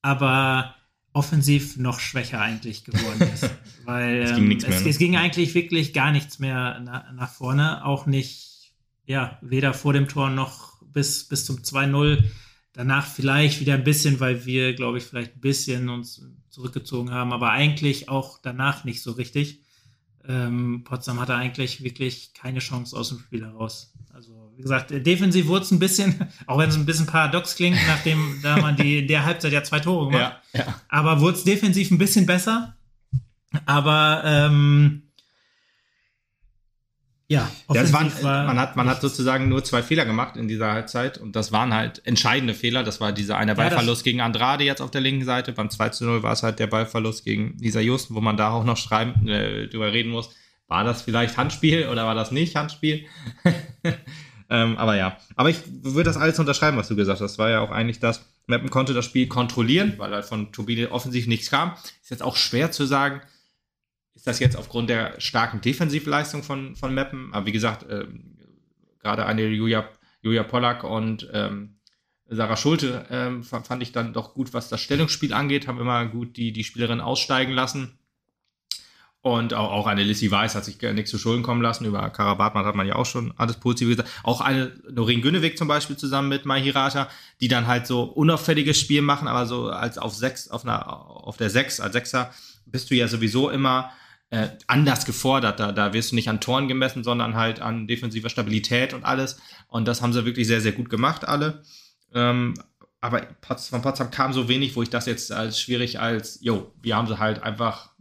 [0.00, 0.76] aber
[1.12, 3.50] offensiv noch schwächer eigentlich geworden ist.
[3.84, 4.88] Weil Es ging ähm, es, ne?
[4.90, 8.72] es ging eigentlich wirklich gar nichts mehr na, nach vorne, auch nicht,
[9.04, 12.24] ja, weder vor dem Tor noch bis, bis zum 2-0.
[12.72, 17.32] Danach vielleicht wieder ein bisschen, weil wir, glaube ich, vielleicht ein bisschen uns zurückgezogen haben,
[17.32, 19.60] aber eigentlich auch danach nicht so richtig.
[20.26, 23.92] Ähm, Potsdam hatte eigentlich wirklich keine Chance aus dem Spiel heraus.
[24.12, 27.78] Also, wie gesagt, defensiv wurde es ein bisschen, auch wenn es ein bisschen paradox klingt,
[27.86, 30.36] nachdem da man die in der Halbzeit ja zwei Tore gemacht.
[30.52, 30.80] Ja, ja.
[30.88, 32.76] Aber wurde es defensiv ein bisschen besser.
[33.66, 35.02] Aber ähm,
[37.28, 40.70] ja, ja waren, war, man, hat, man hat sozusagen nur zwei Fehler gemacht in dieser
[40.70, 42.82] Halbzeit und das waren halt entscheidende Fehler.
[42.82, 45.52] Das war dieser eine Ballverlust ja, gegen Andrade jetzt auf der linken Seite.
[45.52, 48.50] Beim 2 zu 0 war es halt der Ballverlust gegen Lisa Justen, wo man da
[48.50, 50.30] auch noch schreiben, äh, drüber reden muss.
[50.68, 53.06] War das vielleicht Handspiel oder war das nicht Handspiel?
[54.52, 57.38] ähm, aber ja, aber ich würde das alles unterschreiben, was du gesagt hast.
[57.38, 61.26] War ja auch eigentlich das, Mappen konnte das Spiel kontrollieren, weil halt von Turbine offensiv
[61.26, 61.72] nichts kam.
[62.02, 63.22] Ist jetzt auch schwer zu sagen,
[64.14, 67.32] ist das jetzt aufgrund der starken Defensivleistung von, von Meppen?
[67.32, 68.04] Aber wie gesagt, äh,
[69.00, 69.88] gerade eine Julia,
[70.20, 71.78] Julia Pollack und ähm,
[72.28, 76.36] Sarah Schulte ähm, fand ich dann doch gut, was das Stellungsspiel angeht, haben immer gut
[76.36, 77.98] die, die Spielerin aussteigen lassen.
[79.24, 81.84] Und auch, auch eine Lissy Weiß hat sich nichts zu Schulden kommen lassen.
[81.84, 84.10] Über Karabatman hat man ja auch schon alles positiv gesagt.
[84.24, 87.08] Auch eine Noreen Günnewig zum Beispiel zusammen mit Mahirata,
[87.40, 91.36] die dann halt so unauffälliges Spiel machen, aber so als auf sechs, auf einer, auf
[91.36, 92.32] der sechs, als Sechser
[92.66, 93.92] bist du ja sowieso immer
[94.30, 95.60] äh, anders gefordert.
[95.60, 99.40] Da, da wirst du nicht an Toren gemessen, sondern halt an defensiver Stabilität und alles.
[99.68, 101.62] Und das haben sie wirklich sehr, sehr gut gemacht, alle.
[102.12, 102.54] Ähm,
[103.00, 106.96] aber von Potsdam kam so wenig, wo ich das jetzt als schwierig als, jo, wir
[106.96, 107.91] haben sie halt einfach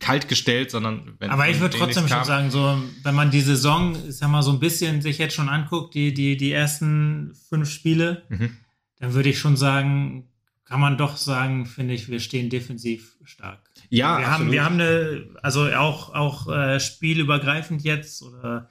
[0.00, 3.96] kalt gestellt, sondern wenn Aber ich würde trotzdem schon sagen, so, wenn man die Saison,
[4.08, 7.70] ich sag mal, so ein bisschen sich jetzt schon anguckt, die, die, die ersten fünf
[7.70, 8.56] Spiele, mhm.
[8.98, 10.28] dann würde ich schon sagen,
[10.64, 13.70] kann man doch sagen, finde ich, wir stehen defensiv stark.
[13.88, 14.30] Ja, wir absolut.
[14.30, 18.68] haben, wir haben eine, also auch, auch äh, spielübergreifend jetzt oder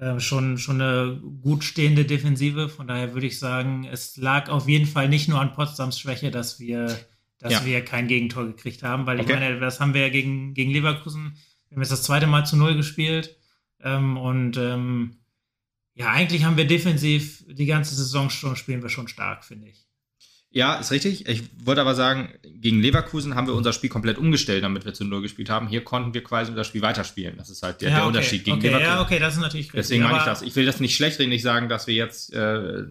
[0.00, 2.68] äh, schon, schon eine gut stehende Defensive.
[2.68, 6.30] Von daher würde ich sagen, es lag auf jeden Fall nicht nur an Potsdams Schwäche,
[6.30, 6.98] dass wir,
[7.38, 7.64] dass ja.
[7.64, 9.32] wir kein Gegentor gekriegt haben, weil okay.
[9.32, 11.36] ich meine, das haben wir ja gegen, gegen Leverkusen,
[11.68, 13.36] wir haben jetzt das zweite Mal zu Null gespielt.
[13.80, 15.16] Ähm, und ähm,
[15.94, 19.84] ja, eigentlich haben wir defensiv die ganze Saison schon, spielen wir schon stark, finde ich.
[20.50, 21.28] Ja, ist richtig.
[21.28, 25.04] Ich wollte aber sagen, gegen Leverkusen haben wir unser Spiel komplett umgestellt, damit wir zu
[25.04, 25.68] Null gespielt haben.
[25.68, 27.36] Hier konnten wir quasi unser Spiel weiterspielen.
[27.36, 28.16] Das ist halt der, ja, der okay.
[28.16, 28.94] Unterschied gegen okay, Leverkusen.
[28.94, 29.80] Ja, okay, das ist natürlich richtig.
[29.80, 30.40] Deswegen meine ich das.
[30.40, 32.82] Ich will das nicht schlecht reden, nicht sagen, dass wir jetzt äh,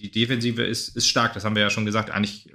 [0.00, 1.34] die Defensive ist, ist stark.
[1.34, 2.10] Das haben wir ja schon gesagt.
[2.10, 2.50] Eigentlich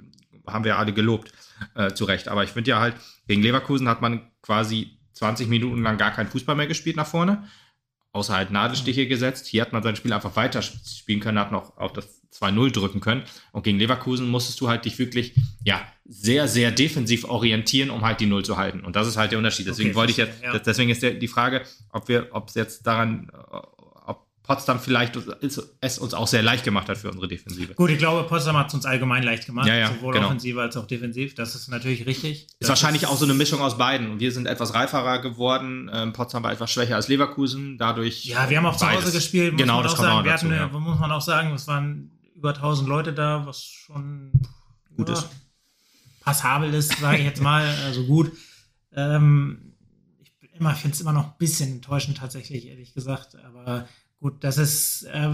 [0.46, 1.32] haben wir alle gelobt,
[1.74, 2.28] äh, zu Recht.
[2.28, 6.28] Aber ich finde ja halt, gegen Leverkusen hat man quasi 20 Minuten lang gar keinen
[6.28, 7.46] Fußball mehr gespielt nach vorne
[8.12, 9.46] außer halt Nadelstiche gesetzt.
[9.46, 13.00] Hier hat man sein Spiel einfach weiter spielen können, hat noch auf das 2-0 drücken
[13.00, 13.24] können.
[13.52, 18.20] Und gegen Leverkusen musstest du halt dich wirklich, ja, sehr, sehr defensiv orientieren, um halt
[18.20, 18.80] die Null zu halten.
[18.80, 19.66] Und das ist halt der Unterschied.
[19.66, 20.58] Deswegen okay, wollte ich jetzt, ja.
[20.58, 23.30] deswegen ist die Frage, ob wir, ob es jetzt daran,
[24.42, 25.16] Potsdam vielleicht
[25.80, 27.74] es uns auch sehr leicht gemacht hat für unsere Defensive.
[27.74, 30.26] Gut, ich glaube, Potsdam hat es uns allgemein leicht gemacht, ja, ja, sowohl genau.
[30.26, 31.36] offensiv als auch defensiv.
[31.36, 32.48] Das ist natürlich richtig.
[32.58, 34.10] Ist wahrscheinlich ist auch so eine Mischung aus beiden.
[34.10, 35.88] Und wir sind etwas reiferer geworden.
[35.92, 37.78] Ähm, Potsdam war etwas schwächer als Leverkusen.
[37.78, 38.24] Dadurch.
[38.24, 39.52] Ja, wir haben auch zu Hause gespielt.
[39.52, 40.24] Muss genau, man das auch sagen.
[40.24, 40.78] Wir dazu, hatten, ja.
[40.78, 44.32] muss man auch sagen, es waren über 1000 Leute da, was schon
[44.96, 45.28] gut ist.
[46.20, 47.62] Passabel ist, sage ich jetzt mal.
[47.84, 48.32] Also gut.
[48.94, 49.74] Ähm,
[50.42, 53.36] ich finde es immer noch ein bisschen enttäuschend tatsächlich, ehrlich gesagt.
[53.36, 53.88] Aber
[54.22, 55.30] Gut, das ist, äh,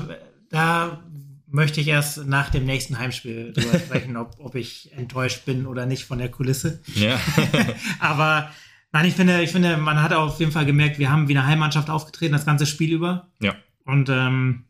[0.48, 1.04] da
[1.46, 5.84] möchte ich erst nach dem nächsten Heimspiel drüber sprechen, ob, ob ich enttäuscht bin oder
[5.84, 6.80] nicht von der Kulisse.
[6.94, 7.20] Ja.
[8.00, 8.50] Aber
[8.90, 11.46] nein, ich finde, ich finde, man hat auf jeden Fall gemerkt, wir haben wie eine
[11.46, 13.28] Heimmannschaft aufgetreten, das ganze Spiel über.
[13.40, 13.54] Ja.
[13.84, 14.64] Und ähm,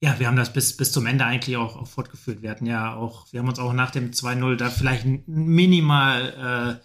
[0.00, 2.42] ja, wir haben das bis, bis zum Ende eigentlich auch, auch fortgeführt.
[2.42, 6.80] Wir hatten ja auch, wir haben uns auch nach dem 2-0 da vielleicht minimal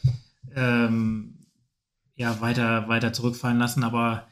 [0.55, 1.45] äh, ähm,
[2.15, 4.27] ja, weiter, weiter zurückfallen lassen, aber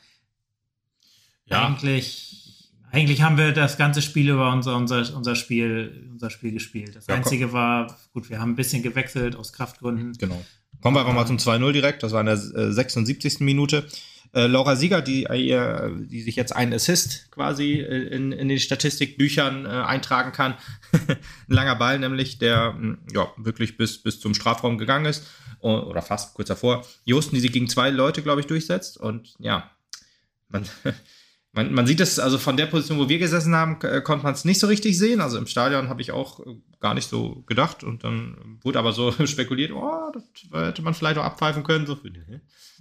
[1.50, 1.68] ja.
[1.68, 6.96] Eigentlich, eigentlich haben wir das ganze Spiel über unser, unser, unser, Spiel, unser Spiel gespielt.
[6.96, 7.54] Das ja, Einzige komm.
[7.54, 10.14] war, gut, wir haben ein bisschen gewechselt aus Kraftgründen.
[10.14, 10.44] Genau.
[10.82, 12.04] Kommen wir einfach mal zum 2-0 direkt.
[12.04, 13.42] Das war in der 76.
[13.42, 13.86] Äh, Minute.
[14.32, 18.60] Äh, Laura Sieger, die, äh, die sich jetzt einen Assist quasi äh, in, in den
[18.60, 20.56] Statistikbüchern äh, eintragen kann.
[21.08, 25.26] Ein langer Ball nämlich, der hm, ja, wirklich bis, bis zum Strafraum gegangen ist.
[25.62, 26.86] Oder fast kurz davor.
[27.04, 28.98] Josten, die sich gegen zwei Leute, glaube ich, durchsetzt.
[28.98, 29.70] Und ja,
[30.48, 30.64] man,
[31.52, 34.34] man, man sieht es, also von der Position, wo wir gesessen haben, äh, konnte man
[34.34, 35.20] es nicht so richtig sehen.
[35.20, 38.94] Also im Stadion habe ich auch äh, gar nicht so gedacht und dann wurde aber
[38.94, 41.88] so spekuliert, oh, das hätte man vielleicht auch abpfeifen können.
[41.88, 41.98] So.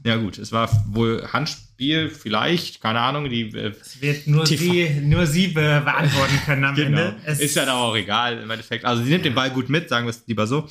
[0.04, 3.30] Ja gut, es war wohl Handspiel, vielleicht, keine Ahnung.
[3.30, 6.98] Die, äh, es wird nur sie, nur sie beantworten können am genau.
[6.98, 7.16] Ende.
[7.24, 8.84] Es ist ja dann auch egal im Endeffekt.
[8.84, 10.68] Also sie nimmt den Ball gut mit, sagen wir es lieber so.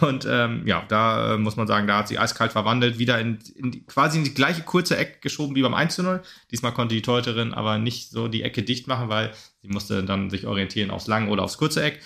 [0.00, 3.38] Und ähm, ja, da äh, muss man sagen, da hat sie eiskalt verwandelt, wieder in,
[3.54, 6.22] in die, quasi in die gleiche kurze Ecke geschoben wie beim 1 zu 0.
[6.50, 10.30] Diesmal konnte die Teuterin aber nicht so die Ecke dicht machen, weil sie musste dann
[10.30, 12.00] sich orientieren aufs lange oder aufs kurze Eck.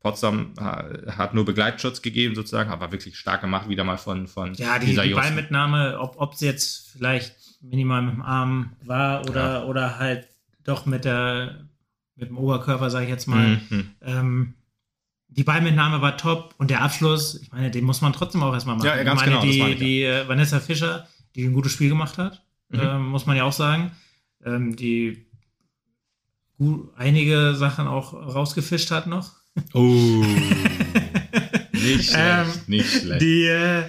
[0.00, 4.78] Potsdam hat nur Begleitschutz gegeben, sozusagen, aber wirklich stark gemacht, wieder mal von, von ja,
[4.78, 9.64] die, die Ballmitnahme, ob, ob sie jetzt vielleicht minimal mit dem Arm war oder, ja.
[9.64, 10.28] oder halt
[10.62, 11.66] doch mit der
[12.16, 13.60] mit dem Oberkörper, sage ich jetzt mal.
[13.68, 13.90] Mhm.
[14.00, 14.54] Ähm,
[15.36, 18.76] die Ballmitnahme war top und der Abschluss, ich meine, den muss man trotzdem auch erstmal
[18.76, 18.86] machen.
[18.86, 22.16] Ja, ganz ich meine, genau, die, die äh, Vanessa Fischer, die ein gutes Spiel gemacht
[22.16, 22.80] hat, mhm.
[22.80, 23.92] ähm, muss man ja auch sagen,
[24.44, 25.26] ähm, die
[26.56, 29.32] gut, einige Sachen auch rausgefischt hat noch.
[29.74, 29.80] Oh,
[31.72, 33.20] nicht schlecht, ähm, nicht schlecht.
[33.20, 33.84] Die, äh,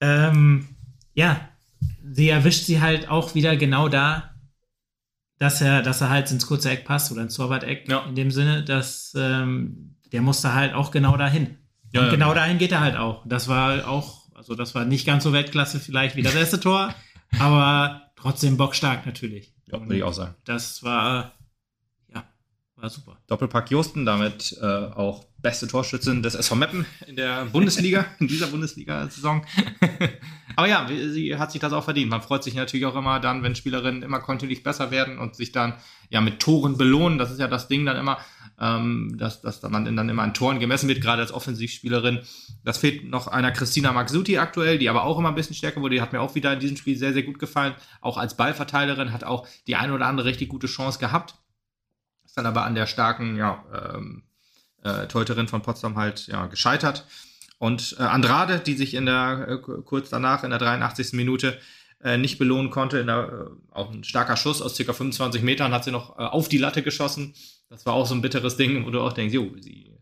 [0.00, 0.68] ähm,
[1.14, 1.48] ja,
[2.12, 4.34] sie erwischt sie halt auch wieder genau da,
[5.38, 8.04] dass er, dass er halt ins kurze Eck passt oder ins Torwart-Eck ja.
[8.06, 11.58] in dem Sinne, dass ähm, der musste halt auch genau dahin.
[11.92, 12.34] Ja, und genau ja.
[12.34, 13.22] dahin geht er halt auch.
[13.26, 16.94] Das war auch, also das war nicht ganz so Weltklasse vielleicht wie das erste Tor,
[17.38, 19.52] aber trotzdem bockstark natürlich.
[19.66, 20.34] Ja, würde ich auch sagen.
[20.44, 21.32] Das war,
[22.12, 22.24] ja,
[22.76, 23.18] war super.
[23.26, 28.48] Doppelpack Josten, damit äh, auch beste Torschützin des SV Meppen in der Bundesliga, in dieser
[28.48, 29.44] Bundesliga-Saison.
[30.56, 32.10] Aber ja, sie hat sich das auch verdient.
[32.10, 35.52] Man freut sich natürlich auch immer dann, wenn Spielerinnen immer kontinuierlich besser werden und sich
[35.52, 35.74] dann
[36.10, 37.18] ja mit Toren belohnen.
[37.18, 38.18] Das ist ja das Ding dann immer,
[38.60, 42.20] ähm, dass, dass man dann immer an Toren gemessen wird, gerade als Offensivspielerin.
[42.64, 45.94] Das fehlt noch einer Christina Maxuti aktuell, die aber auch immer ein bisschen stärker wurde.
[45.94, 47.74] Die hat mir auch wieder in diesem Spiel sehr, sehr gut gefallen.
[48.00, 51.34] Auch als Ballverteilerin hat auch die eine oder andere richtig gute Chance gehabt.
[52.24, 54.24] Ist dann aber an der starken, ja, ähm,
[54.82, 57.06] äh, Torhüterin von Potsdam halt ja, gescheitert.
[57.58, 61.12] Und äh, Andrade, die sich in der äh, kurz danach in der 83.
[61.12, 61.58] Minute
[62.16, 64.92] nicht belohnen konnte, der, äh, auch ein starker Schuss aus ca.
[64.92, 67.34] 25 Metern, hat sie noch äh, auf die Latte geschossen.
[67.68, 69.92] Das war auch so ein bitteres Ding, wo du auch denkst, jo, sie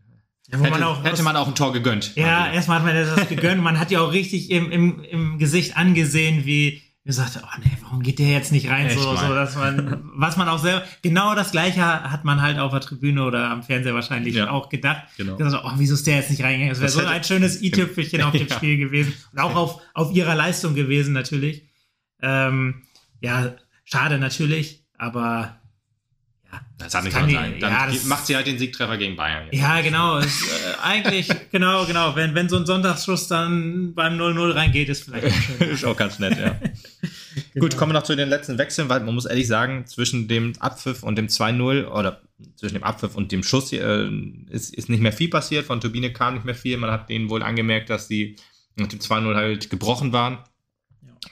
[0.49, 2.15] ja, hätte, man auch, hätte man auch ein Tor gegönnt.
[2.15, 3.61] Ja, erstmal hat man das gegönnt.
[3.61, 8.03] Man hat ja auch richtig im, im, im Gesicht angesehen, wie gesagt, oh nee, warum
[8.03, 8.89] geht der jetzt nicht rein?
[8.89, 12.71] so, so, dass man, was man auch selber, genau das gleiche hat man halt auf
[12.71, 14.49] der Tribüne oder am Fernseher wahrscheinlich ja.
[14.51, 15.03] auch gedacht.
[15.17, 15.37] Genau.
[15.37, 16.69] Gesagt, oh, wieso ist der jetzt nicht reingegangen?
[16.69, 18.55] Das wäre so ein schönes i-Tüpfelchen auf dem ja.
[18.55, 19.13] Spiel gewesen.
[19.31, 21.63] Und auch auf, auf ihrer Leistung gewesen, natürlich.
[22.21, 22.83] Ähm,
[23.21, 25.59] ja, schade natürlich, aber
[26.51, 27.59] ja, das hat nicht sein.
[27.59, 29.47] Dann ja, macht sie halt den Siegtreffer gegen Bayern.
[29.51, 29.59] Jetzt.
[29.59, 30.17] Ja, genau.
[30.19, 32.15] Ist, äh, eigentlich, genau, genau.
[32.15, 35.69] Wenn, wenn so ein Sonntagsschuss dann beim 0-0 reingeht, ist vielleicht auch schön.
[35.71, 36.57] ist auch ganz nett, ja.
[37.53, 37.65] genau.
[37.65, 40.53] Gut, kommen wir noch zu den letzten Wechseln, weil man muss ehrlich sagen, zwischen dem
[40.59, 42.21] Abpfiff und dem 2-0 oder
[42.55, 44.09] zwischen dem Abpfiff und dem Schuss äh,
[44.49, 45.65] ist, ist nicht mehr viel passiert.
[45.65, 46.77] Von Turbine kam nicht mehr viel.
[46.77, 48.37] Man hat denen wohl angemerkt, dass sie
[48.75, 50.39] nach dem 2-0 halt gebrochen waren.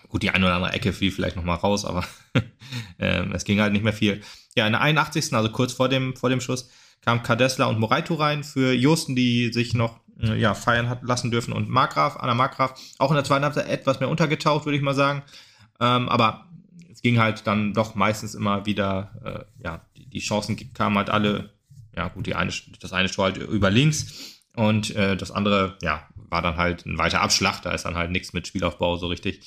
[0.09, 2.05] Gut, die eine oder andere Ecke fiel vielleicht nochmal raus, aber
[2.97, 4.21] äh, es ging halt nicht mehr viel.
[4.55, 5.33] Ja, in der 81.
[5.33, 6.69] also kurz vor dem, vor dem Schuss,
[7.01, 11.31] kam Kadesla und Moraito rein für Josten, die sich noch äh, ja, feiern hat lassen
[11.31, 14.83] dürfen und Markgraf, Anna Markgraf, auch in der zweiten Halbzeit etwas mehr untergetaucht, würde ich
[14.83, 15.23] mal sagen.
[15.79, 16.47] Ähm, aber
[16.91, 21.09] es ging halt dann doch meistens immer wieder, äh, ja, die, die, Chancen kamen halt
[21.09, 21.51] alle,
[21.95, 26.07] ja gut, die eine, das eine Tor halt über links und äh, das andere, ja,
[26.15, 29.45] war dann halt ein weiter Abschlag, da ist dann halt nichts mit Spielaufbau so richtig.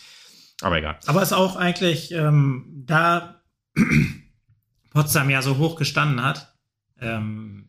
[0.62, 0.98] Aber egal.
[1.06, 3.42] Aber es ist auch eigentlich ähm, da
[4.90, 6.54] Potsdam ja so hoch gestanden hat,
[7.00, 7.68] ähm,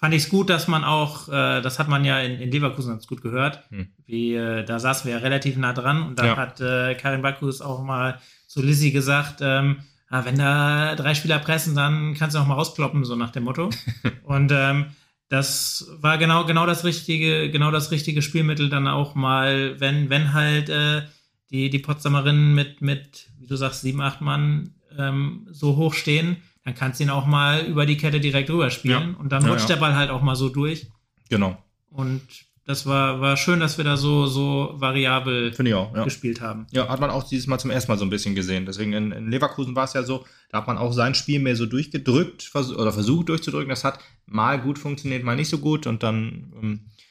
[0.00, 2.90] fand ich es gut, dass man auch, äh, das hat man ja in, in Leverkusen
[2.90, 3.88] ganz gut gehört, hm.
[4.06, 6.36] wie äh, da saßen wir ja relativ nah dran und da ja.
[6.36, 11.38] hat äh, Karin Bakus auch mal zu Lizzie gesagt, ähm, ah, wenn da drei Spieler
[11.38, 13.70] pressen, dann kannst du auch mal rauskloppen, so nach dem Motto.
[14.24, 14.86] und ähm,
[15.28, 20.32] das war genau genau das richtige genau das richtige Spielmittel dann auch mal, wenn wenn
[20.32, 21.02] halt äh,
[21.50, 26.36] die die Potsdamerinnen mit mit wie du sagst sieben acht Mann ähm, so hoch stehen,
[26.64, 29.18] dann kannst du ihn auch mal über die Kette direkt rüberspielen ja.
[29.18, 30.88] und dann rutscht ja, der Ball halt auch mal so durch.
[31.28, 31.56] Genau.
[31.90, 32.22] Und
[32.70, 36.66] das war, war schön, dass wir da so, so variabel auch, gespielt haben.
[36.70, 38.64] Ja, hat man auch dieses Mal zum ersten Mal so ein bisschen gesehen.
[38.64, 41.56] Deswegen in, in Leverkusen war es ja so, da hat man auch sein Spiel mehr
[41.56, 43.70] so durchgedrückt vers oder versucht durchzudrücken.
[43.70, 45.88] Das hat mal gut funktioniert, mal nicht so gut.
[45.88, 47.09] Und dann, ähm, ja,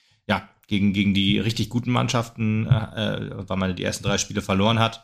[0.70, 4.80] gegen, gegen die richtig guten Mannschaften, äh, äh weil man die ersten drei Spiele verloren
[4.80, 5.04] hat,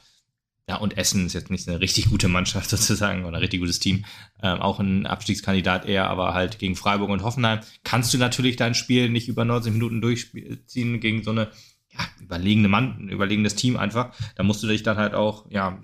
[0.67, 3.80] ja, und Essen ist jetzt nicht eine richtig gute Mannschaft sozusagen oder ein richtig gutes
[3.80, 4.06] Team.
[4.41, 8.73] Ähm, auch ein Abstiegskandidat eher, aber halt gegen Freiburg und Hoffenheim kannst du natürlich dein
[8.73, 11.51] Spiel nicht über 90 Minuten durchziehen gegen so eine
[11.91, 14.15] ja, überlegene Mann, ein überlegenes Team einfach.
[14.36, 15.80] Da musst du dich dann halt auch, ja,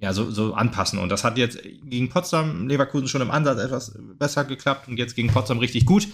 [0.00, 0.98] ja, so, so anpassen.
[0.98, 5.16] Und das hat jetzt gegen Potsdam, Leverkusen schon im Ansatz etwas besser geklappt und jetzt
[5.16, 6.08] gegen Potsdam richtig gut.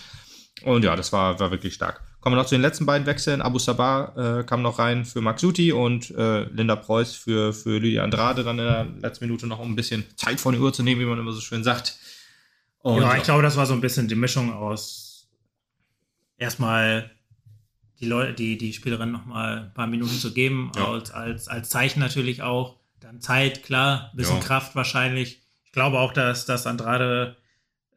[0.64, 2.02] Und ja, das war, war wirklich stark.
[2.20, 3.40] Kommen wir noch zu den letzten beiden Wechseln.
[3.40, 8.04] Abu Sabah äh, kam noch rein für Maxuti und äh, Linda Preuß für, für Lydia
[8.04, 10.82] Andrade dann in der letzten Minute noch, um ein bisschen Zeit von der Uhr zu
[10.82, 11.96] nehmen, wie man immer so schön sagt.
[12.82, 15.28] Und, ja, ich glaube, das war so ein bisschen die Mischung aus
[16.40, 17.10] erstmal
[18.00, 20.88] die Leute, die, die Spielerin noch mal ein paar Minuten zu geben, ja.
[20.88, 22.76] als, als, als Zeichen natürlich auch.
[22.98, 24.42] Dann Zeit, klar, ein bisschen ja.
[24.42, 25.40] Kraft wahrscheinlich.
[25.64, 27.36] Ich glaube auch, dass, dass Andrade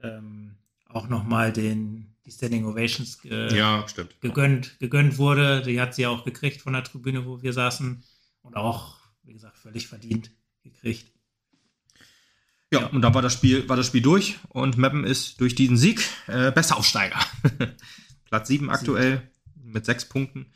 [0.02, 0.56] ähm,
[0.88, 3.86] auch noch mal den, die Standing Ovations ge ja,
[4.21, 5.62] gegönnt, gegönnt wurde.
[5.62, 8.03] Die hat sie auch gekriegt von der Tribüne, wo wir saßen.
[8.41, 10.31] Und auch, wie gesagt, völlig verdient
[10.63, 11.12] gekriegt.
[12.71, 12.88] Ja, ja.
[12.88, 16.03] und dann war das Spiel, war das Spiel durch und Meppen ist durch diesen Sieg
[16.27, 17.19] äh, besser Aufsteiger.
[18.25, 19.29] Platz 7 aktuell
[19.63, 20.47] mit sechs Punkten,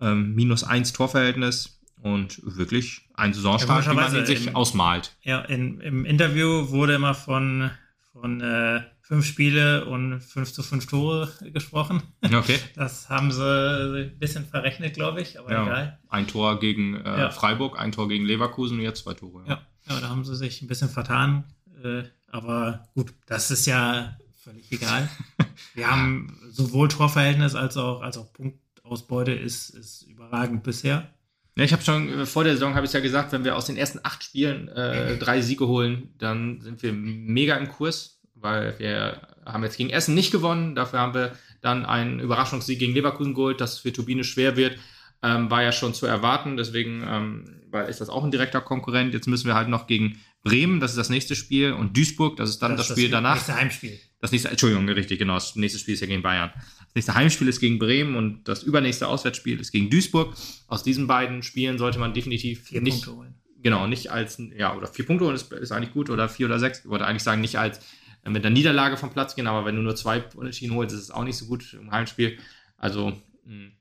[0.00, 5.16] ähm, minus eins Torverhältnis und wirklich ein Saisonstart, wie man ihn sich im, ausmalt.
[5.22, 7.70] Ja, in, im Interview wurde immer von,
[8.12, 12.02] von äh, fünf Spiele und fünf zu fünf Tore gesprochen.
[12.22, 12.58] Okay.
[12.74, 15.98] Das haben sie ein bisschen verrechnet, glaube ich, aber ja, egal.
[16.08, 17.30] Ein Tor gegen äh, ja.
[17.30, 19.44] Freiburg, ein Tor gegen Leverkusen und jetzt zwei Tore.
[19.46, 21.44] Ja, ja, da haben sie sich ein bisschen vertan.
[21.82, 25.08] Äh, aber gut, das ist ja völlig egal.
[25.74, 31.10] Wir haben sowohl Torverhältnis als auch, als auch Punktausbeute ist, ist überragend bisher.
[31.56, 33.66] Ja, ich habe schon äh, vor der Saison habe ich ja gesagt, wenn wir aus
[33.66, 38.13] den ersten acht Spielen äh, drei Siege holen, dann sind wir mega im Kurs,
[38.44, 40.74] weil wir haben jetzt gegen Essen nicht gewonnen.
[40.74, 44.78] Dafür haben wir dann einen Überraschungssieg gegen Leverkusen geholt, das für Turbine schwer wird.
[45.22, 49.12] Ähm, war ja schon zu erwarten, deswegen ähm, weil ist das auch ein direkter Konkurrent.
[49.12, 52.50] Jetzt müssen wir halt noch gegen Bremen, das ist das nächste Spiel, und Duisburg, das
[52.50, 53.34] ist dann das, das Spiel das danach.
[53.34, 54.00] Das nächste Heimspiel.
[54.20, 55.34] Das nächste, Entschuldigung, richtig, genau.
[55.34, 56.50] Das nächste Spiel ist ja gegen Bayern.
[56.54, 60.34] Das nächste Heimspiel ist gegen Bremen und das übernächste Auswärtsspiel ist gegen Duisburg.
[60.66, 63.34] Aus diesen beiden Spielen sollte man definitiv vier nicht, Punkte holen.
[63.62, 66.58] Genau, nicht als, ja, oder vier Punkte holen ist, ist eigentlich gut, oder vier oder
[66.58, 66.80] sechs.
[66.80, 67.80] Ich wollte eigentlich sagen, nicht als
[68.26, 71.10] mit der Niederlage vom Platz gehen, aber wenn du nur zwei Unentschieden holst, ist es
[71.10, 72.38] auch nicht so gut im Heimspiel.
[72.76, 73.12] Also,
[73.44, 73.72] hm,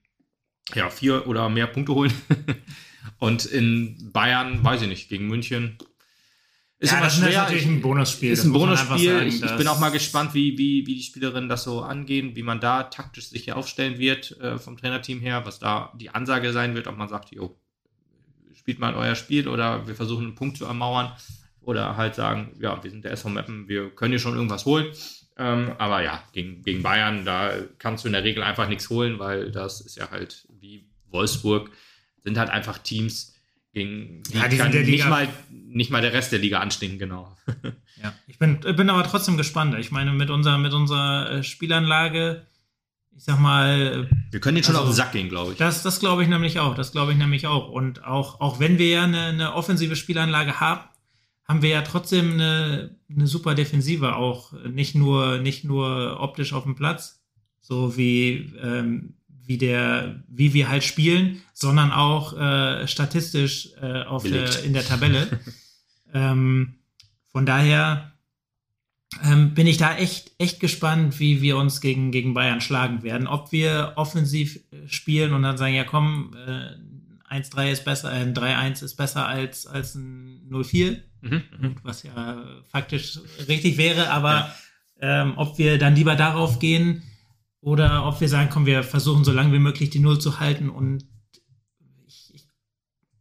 [0.73, 2.13] ja, vier oder mehr Punkte holen.
[3.19, 5.77] und in Bayern, weiß ich nicht, gegen München
[6.83, 7.29] ist ja, das schwer.
[7.29, 8.33] ist natürlich ein Bonusspiel.
[8.33, 9.21] Ist ein Bonusspiel.
[9.27, 12.59] Ich, bin auch mal gespannt, wie, wie, wie die Spielerinnen das so angehen, wie man
[12.59, 16.75] da taktisch sich hier aufstellen wird äh, vom Trainerteam her, was da die Ansage sein
[16.75, 17.57] wird, ob man sagt, jo,
[18.53, 21.13] spielt mal euer Spiel oder wir versuchen einen Punkt zu ermauern
[21.63, 24.87] oder halt sagen, ja, wir sind der SV Meppen, wir können hier schon irgendwas holen.
[25.37, 29.17] Ähm, aber ja, gegen, gegen Bayern, da kannst du in der Regel einfach nichts holen,
[29.17, 31.71] weil das ist ja halt wie Wolfsburg,
[32.23, 33.33] sind halt einfach Teams,
[33.73, 37.35] gegen die ja, die kann nicht, mal, nicht mal der Rest der Liga anstinken, genau.
[38.03, 39.75] ja, ich bin, bin aber trotzdem gespannt.
[39.79, 42.45] Ich meine, mit unserer, mit unserer äh, Spielanlage,
[43.15, 44.07] ich sag mal.
[44.29, 45.57] Wir können den schon also, auf den Sack gehen, glaube ich.
[45.57, 46.75] Das, das glaube ich nämlich auch.
[46.75, 47.69] Das glaube ich nämlich auch.
[47.69, 50.81] Und auch, auch wenn wir ja eine, eine offensive Spielanlage haben,
[51.45, 54.53] haben wir ja trotzdem eine, eine super Defensive auch.
[54.69, 57.21] Nicht nur, nicht nur optisch auf dem Platz,
[57.61, 64.23] so wie ähm, wie der, wie wir halt spielen, sondern auch äh, statistisch äh, auf
[64.23, 65.39] der, in der Tabelle.
[66.13, 66.75] ähm,
[67.31, 68.13] von daher
[69.23, 73.27] ähm, bin ich da echt, echt gespannt, wie wir uns gegen, gegen Bayern schlagen werden.
[73.27, 78.25] Ob wir offensiv äh, spielen und dann sagen, ja komm, äh, 1-3 ist besser, äh,
[78.25, 81.75] 3-1 ist besser als, als ein 0-4, mhm, mhm.
[81.83, 84.53] was ja faktisch richtig wäre, aber
[85.01, 85.23] ja.
[85.23, 87.03] ähm, ob wir dann lieber darauf gehen,
[87.63, 90.69] oder ob wir sagen, komm, wir versuchen so lange wie möglich die Null zu halten
[90.69, 91.05] und
[92.05, 92.47] ich, ich,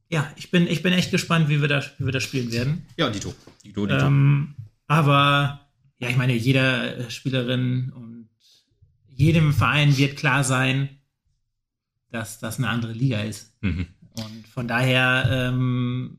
[0.08, 2.84] ja, ich bin, ich bin echt gespannt, wie wir das, wie wir das spielen werden.
[2.96, 3.32] Ja, Dito.
[3.64, 4.04] Dito, Dito.
[4.04, 4.56] Ähm,
[4.88, 8.28] aber ja, ich meine, jeder Spielerin und
[9.06, 10.88] jedem Verein wird klar sein,
[12.10, 13.56] dass das eine andere Liga ist.
[13.62, 13.86] Mhm.
[14.14, 16.18] Und von daher ähm,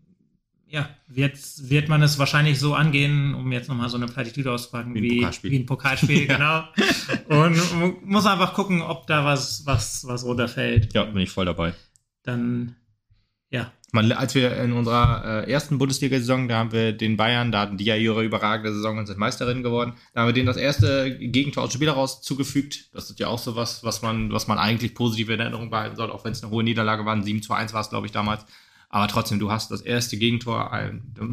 [0.74, 1.38] ja, wird,
[1.70, 5.24] wird man es wahrscheinlich so angehen, um jetzt nochmal so eine Plattitüde auszupacken, wie, wie,
[5.24, 6.64] ein wie ein Pokalspiel, genau.
[7.28, 10.92] Und muss einfach gucken, ob da was, was, was runterfällt.
[10.96, 11.76] Ja, bin ich voll dabei.
[12.24, 12.76] Dann,
[13.52, 13.72] ja.
[13.92, 17.78] Man, als wir in unserer äh, ersten Bundesliga-Saison, da haben wir den Bayern, da hatten
[17.78, 21.16] die ja ihre überragende Saison und sind Meisterinnen geworden, da haben wir denen das erste
[21.20, 22.90] Gegentor aus dem Spiel heraus zugefügt.
[22.96, 25.98] Das ist ja auch so was, was man, was man eigentlich positiv in Erinnerung behalten
[25.98, 27.22] soll, auch wenn es eine hohe Niederlage war.
[27.22, 28.44] 7 zu 1 war es, glaube ich, damals.
[28.94, 30.70] Aber trotzdem, du hast das erste Gegentor,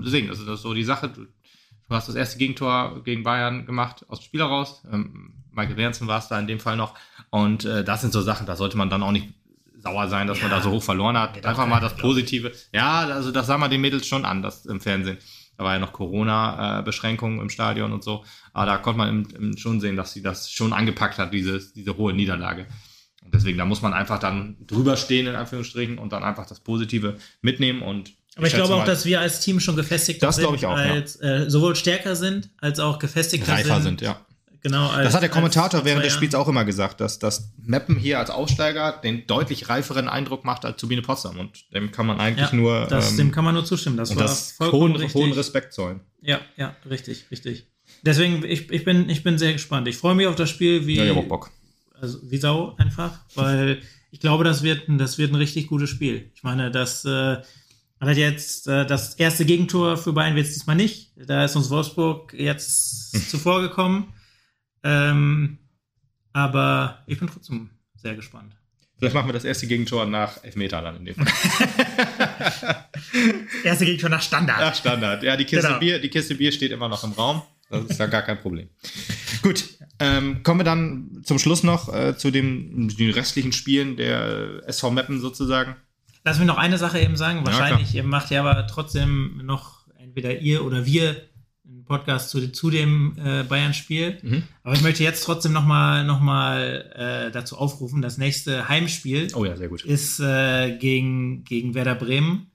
[0.03, 1.11] deswegen, das ist so die Sache.
[1.11, 4.82] Du, du, hast das erste Gegentor gegen Bayern gemacht aus dem Spiel heraus.
[4.91, 6.95] Ähm, Michael Wernsen war es da in dem Fall noch.
[7.28, 9.35] Und äh, das sind so Sachen, da sollte man dann auch nicht
[9.76, 11.45] sauer sein, dass ja, man da so hoch verloren hat.
[11.45, 12.51] Einfach mal das Positive.
[12.72, 15.18] Ja, also das sah man den Mädels schon an, das im Fernsehen.
[15.59, 18.24] Da war ja noch Corona-Beschränkungen im Stadion und so.
[18.55, 22.14] Aber da konnte man schon sehen, dass sie das schon angepackt hat, diese, diese hohe
[22.14, 22.66] Niederlage.
[23.33, 27.16] Deswegen, da muss man einfach dann drüber stehen, in Anführungsstrichen, und dann einfach das Positive
[27.43, 30.55] mitnehmen und aber ich, ich glaube auch, dass wir als Team schon gefestigt das sind,
[30.55, 31.28] ich auch, als, ja.
[31.28, 34.01] äh, sowohl stärker sind, als auch gefestigter Reifer sind.
[34.01, 34.24] sind ja.
[34.62, 34.89] Genau.
[34.89, 38.18] Als, das hat der Kommentator während des Spiels auch immer gesagt, dass das Meppen hier
[38.18, 41.39] als Aussteiger den deutlich reiferen Eindruck macht als Turbine Potsdam.
[41.39, 42.87] Und dem kann man eigentlich ja, nur.
[42.87, 43.97] Das, ähm, dem kann man nur zustimmen.
[43.97, 46.01] Das war das hohen, hohen Respekt zollen.
[46.20, 47.66] Ja, ja, richtig, richtig.
[48.03, 49.89] Deswegen, ich, ich, bin, ich bin sehr gespannt.
[49.89, 51.51] Ich freue mich auf das Spiel, wie, ja, ich hab Bock
[52.01, 56.30] also wie Sau einfach, weil ich glaube, das wird, das wird ein richtig gutes Spiel.
[56.34, 57.36] Ich meine, das äh,
[58.01, 61.12] hat jetzt äh, das erste Gegentor für Bayern wird es diesmal nicht.
[61.16, 64.12] Da ist uns Wolfsburg jetzt zuvor gekommen.
[64.82, 65.59] Ähm,
[66.32, 68.57] aber ich bin trotzdem sehr gespannt.
[68.98, 71.26] Vielleicht machen wir das erste Gegentor nach Elfmeter dann in dem Fall.
[73.64, 74.61] erste Gegentor nach Standard.
[74.61, 75.22] Nach Standard.
[75.22, 75.78] Ja, die Kiste, genau.
[75.78, 77.42] Bier, die Kiste Bier steht immer noch im Raum.
[77.71, 78.68] Das ist ja gar kein Problem.
[79.43, 79.64] Gut,
[80.01, 84.91] ähm, kommen wir dann zum Schluss noch äh, zu dem, den restlichen Spielen der SV
[84.91, 85.77] Meppen sozusagen.
[86.25, 87.47] Lass mich noch eine Sache eben sagen.
[87.47, 91.16] Wahrscheinlich ja, macht ja aber trotzdem noch entweder ihr oder wir
[91.64, 94.18] einen Podcast zu, zu dem äh, Bayern-Spiel.
[94.23, 94.43] Mhm.
[94.64, 99.45] Aber ich möchte jetzt trotzdem nochmal noch mal, äh, dazu aufrufen, das nächste Heimspiel oh
[99.45, 99.55] ja,
[99.85, 102.51] ist äh, gegen, gegen Werder Bremen.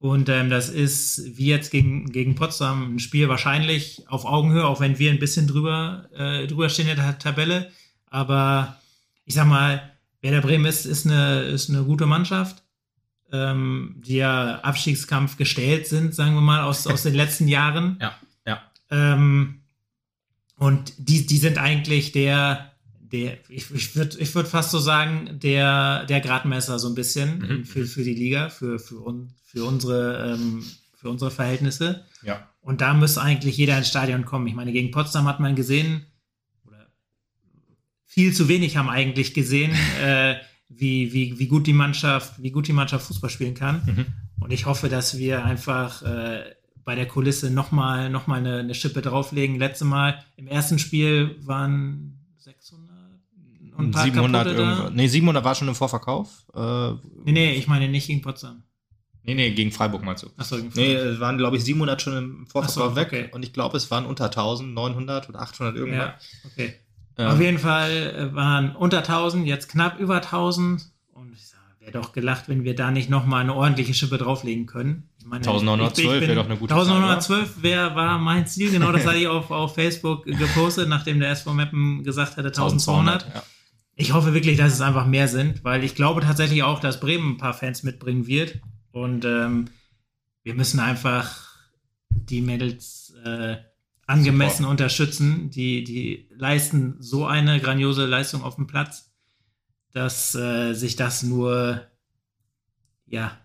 [0.00, 4.80] Und ähm, das ist wie jetzt gegen, gegen Potsdam ein Spiel wahrscheinlich auf Augenhöhe, auch
[4.80, 7.72] wenn wir ein bisschen drüber, äh, drüber stehen in der Tabelle.
[8.06, 8.76] Aber
[9.24, 9.82] ich sag mal,
[10.20, 12.62] Werder Bremen ist, ist, eine, ist eine gute Mannschaft
[13.32, 17.98] ähm, die ja Abstiegskampf gestellt sind, sagen wir mal, aus, aus den letzten Jahren.
[18.00, 18.14] Ja,
[18.46, 18.62] ja.
[18.90, 19.60] Ähm,
[20.56, 22.72] und die, die sind eigentlich der,
[23.12, 27.38] der ich, ich würde ich würd fast so sagen, der, der Gradmesser so ein bisschen
[27.38, 27.64] mhm.
[27.64, 32.04] für, für die Liga, für, für, un, für, unsere, ähm, für unsere Verhältnisse.
[32.22, 32.48] Ja.
[32.60, 34.46] Und da muss eigentlich jeder ins Stadion kommen.
[34.46, 36.06] Ich meine, gegen Potsdam hat man gesehen,
[36.66, 36.86] oder
[38.04, 40.36] viel zu wenig haben eigentlich gesehen, äh,
[40.68, 43.82] wie, wie, wie gut die Mannschaft, wie gut die Mannschaft Fußball spielen kann.
[43.86, 44.06] Mhm.
[44.40, 46.44] Und ich hoffe, dass wir einfach äh,
[46.84, 49.58] bei der Kulisse nochmal noch mal eine, eine Schippe drauflegen.
[49.58, 52.87] Letztes Mal im ersten Spiel waren 600
[53.78, 54.90] und ein paar 700 irgendwo.
[54.90, 56.44] Nee, 700 war schon im Vorverkauf.
[56.54, 56.90] Äh,
[57.24, 58.64] nee, nee, ich meine nicht gegen Potsdam.
[59.22, 60.30] Nee, nee, gegen Freiburg meinst du?
[60.36, 60.88] Achso, gegen Freiburg.
[60.88, 63.08] Nee, es waren, glaube ich, 700 schon im Vorverkauf so, weg.
[63.08, 63.28] Okay.
[63.30, 66.24] Und ich glaube, es waren unter 1000, 900 oder 800 irgendwas.
[66.44, 66.74] Ja, okay.
[67.16, 67.32] Ja.
[67.32, 70.90] Auf jeden Fall äh, waren unter 1000, jetzt knapp über 1000.
[71.12, 75.08] Und ich wäre doch gelacht, wenn wir da nicht nochmal eine ordentliche Schippe drauflegen können.
[75.18, 79.18] Ich meine, 1912 wäre doch eine gute 1912 wär, war mein Ziel, genau das hatte
[79.18, 83.24] ich auf, auf Facebook gepostet, nachdem der SV Meppen gesagt hatte 1200.
[83.24, 83.42] 1200 ja.
[84.00, 87.32] Ich hoffe wirklich, dass es einfach mehr sind, weil ich glaube tatsächlich auch, dass Bremen
[87.32, 88.60] ein paar Fans mitbringen wird.
[88.92, 89.70] Und ähm,
[90.44, 91.58] wir müssen einfach
[92.08, 93.56] die Mädels äh,
[94.06, 94.70] angemessen Super.
[94.70, 95.50] unterstützen.
[95.50, 99.10] Die, die leisten so eine grandiose Leistung auf dem Platz,
[99.90, 101.82] dass äh, sich das nur
[103.04, 103.36] ja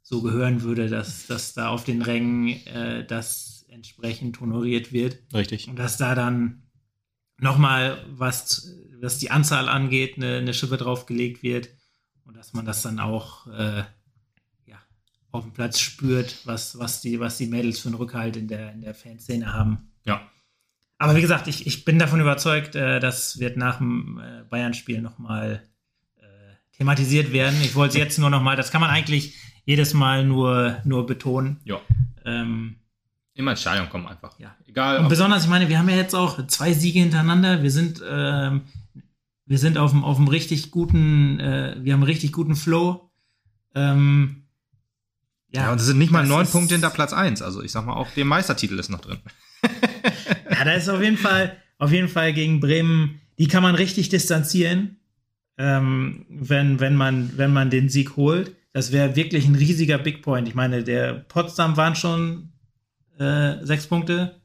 [0.00, 5.18] so gehören würde, dass, dass da auf den Rängen äh, das entsprechend honoriert wird.
[5.34, 5.68] Richtig.
[5.68, 6.62] Und dass da dann
[7.40, 11.68] nochmal, was, was die Anzahl angeht, eine, eine Schippe draufgelegt wird
[12.24, 13.82] und dass man das dann auch äh,
[14.66, 14.78] ja,
[15.32, 18.72] auf dem Platz spürt, was, was, die, was die Mädels für einen Rückhalt in der,
[18.72, 19.90] in der Fanszene haben.
[20.04, 20.20] Ja.
[20.98, 25.00] Aber wie gesagt, ich, ich bin davon überzeugt, äh, das wird nach dem äh, Bayern-Spiel
[25.00, 25.62] nochmal
[26.18, 26.22] äh,
[26.76, 27.58] thematisiert werden.
[27.62, 29.34] Ich wollte es jetzt nur nochmal, das kann man eigentlich
[29.64, 31.60] jedes Mal nur, nur betonen.
[31.64, 31.80] Ja.
[32.24, 32.79] Ähm,
[33.40, 34.38] Immer ins Stadion kommen einfach.
[34.38, 34.54] Ja.
[34.66, 34.98] Egal.
[34.98, 37.62] Und besonders, ich meine, wir haben ja jetzt auch zwei Siege hintereinander.
[37.62, 38.60] Wir sind, ähm,
[39.46, 43.10] wir sind auf dem, auf dem richtig guten, äh, wir haben einen richtig guten Flow.
[43.74, 44.42] Ähm,
[45.54, 47.40] ja, ja, und es sind nicht mal neun Punkte hinter Platz 1.
[47.40, 49.20] Also ich sag mal, auch der Meistertitel ist noch drin.
[50.50, 54.10] ja, da ist auf jeden Fall, auf jeden Fall gegen Bremen, die kann man richtig
[54.10, 54.98] distanzieren,
[55.56, 58.54] ähm, wenn, wenn, man, wenn man den Sieg holt.
[58.74, 60.46] Das wäre wirklich ein riesiger Big Point.
[60.46, 62.49] Ich meine, der Potsdam waren schon
[63.20, 64.40] äh, sechs Punkte.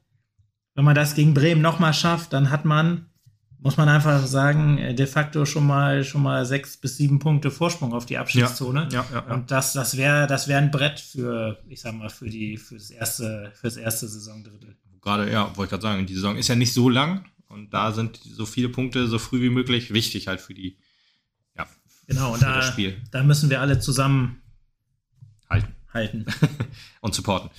[0.74, 3.06] Wenn man das gegen Bremen nochmal schafft, dann hat man,
[3.60, 7.50] muss man einfach sagen, äh, de facto schon mal, schon mal sechs bis sieben Punkte
[7.50, 8.90] Vorsprung auf die Abschiedszone.
[8.92, 12.10] Ja, ja, ja, Und das, das wäre das wär ein Brett für, ich sag mal,
[12.10, 16.06] für, die, für, das, erste, für das erste Saisondrittel gerade, ja, wollte ich gerade sagen,
[16.06, 19.42] die Saison ist ja nicht so lang und da sind so viele Punkte so früh
[19.42, 20.78] wie möglich wichtig halt für die,
[21.56, 21.66] ja,
[22.08, 23.02] genau, und da, das Spiel.
[23.12, 24.42] Da müssen wir alle zusammen
[25.50, 25.74] halten.
[25.96, 26.26] Halten.
[27.02, 27.50] und supporten.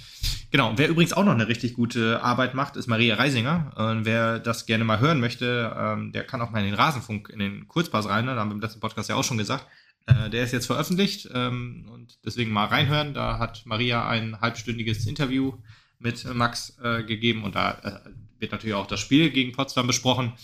[0.52, 3.72] Genau, wer übrigens auch noch eine richtig gute Arbeit macht, ist Maria Reisinger.
[3.76, 7.28] Und wer das gerne mal hören möchte, ähm, der kann auch mal in den Rasenfunk,
[7.30, 8.34] in den Kurzpass rein, ne?
[8.34, 9.66] da haben wir im letzten Podcast ja auch schon gesagt.
[10.06, 13.12] Äh, der ist jetzt veröffentlicht ähm, und deswegen mal reinhören.
[13.12, 15.54] Da hat Maria ein halbstündiges Interview
[15.98, 20.34] mit Max äh, gegeben und da äh, wird natürlich auch das Spiel gegen Potsdam besprochen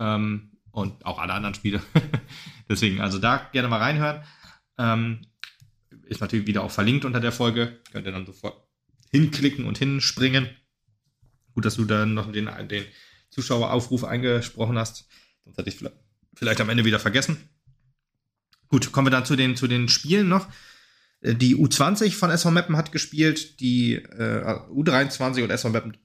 [0.00, 1.80] ähm, und auch alle anderen Spiele.
[2.68, 4.22] Deswegen, also da gerne mal reinhören.
[4.78, 5.20] Ähm,
[6.06, 7.80] ist natürlich wieder auch verlinkt unter der Folge.
[7.92, 8.66] Könnt ihr dann sofort
[9.10, 10.48] hinklicken und hinspringen.
[11.54, 12.84] Gut, dass du dann noch den, den
[13.30, 15.06] Zuschaueraufruf eingesprochen hast.
[15.44, 15.78] Sonst hätte ich
[16.34, 17.36] vielleicht, am Ende wieder vergessen.
[18.68, 20.48] Gut, kommen wir dann zu den, zu den Spielen noch.
[21.20, 25.96] Äh, die U20 von SV Meppen hat gespielt, die äh, U23 und SV Meppen,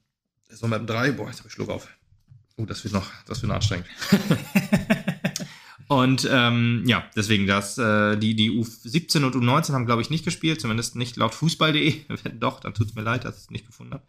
[0.48, 1.12] SV Meppen 3.
[1.12, 1.88] Boah, jetzt habe ich Schluck auf.
[2.56, 3.86] Oh, das wird noch, das wird noch anstrengend.
[5.90, 10.24] Und ähm, ja, deswegen, das, äh, die, die U17 und U19 haben, glaube ich, nicht
[10.24, 12.02] gespielt, zumindest nicht laut Fußball.de.
[12.22, 14.04] Wenn doch, dann tut es mir leid, dass ich es nicht gefunden habe.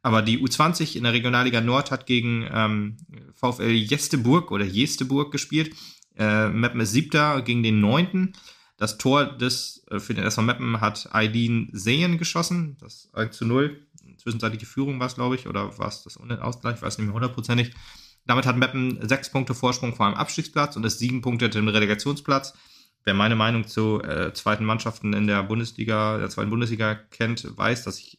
[0.00, 2.98] Aber die U20 in der Regionalliga Nord hat gegen ähm,
[3.34, 5.74] VfL Jesteburg oder Jesteburg gespielt.
[6.16, 8.34] Äh, Meppen ist siebter gegen den neunten.
[8.76, 12.76] Das Tor des, äh, für den SV Meppen hat Eileen Sehen geschossen.
[12.78, 13.84] Das 1 zu 0.
[14.18, 17.14] Zwischenzeitliche Führung war es, glaube ich, oder war es das Ausgleich, ich weiß nicht mehr
[17.14, 17.72] hundertprozentig.
[18.26, 22.54] Damit hat Meppen sechs Punkte Vorsprung vor einem Abstiegsplatz und ist sieben Punkte dem Relegationsplatz.
[23.04, 27.84] Wer meine Meinung zu äh, zweiten Mannschaften in der Bundesliga, der zweiten Bundesliga kennt, weiß,
[27.84, 28.18] dass ich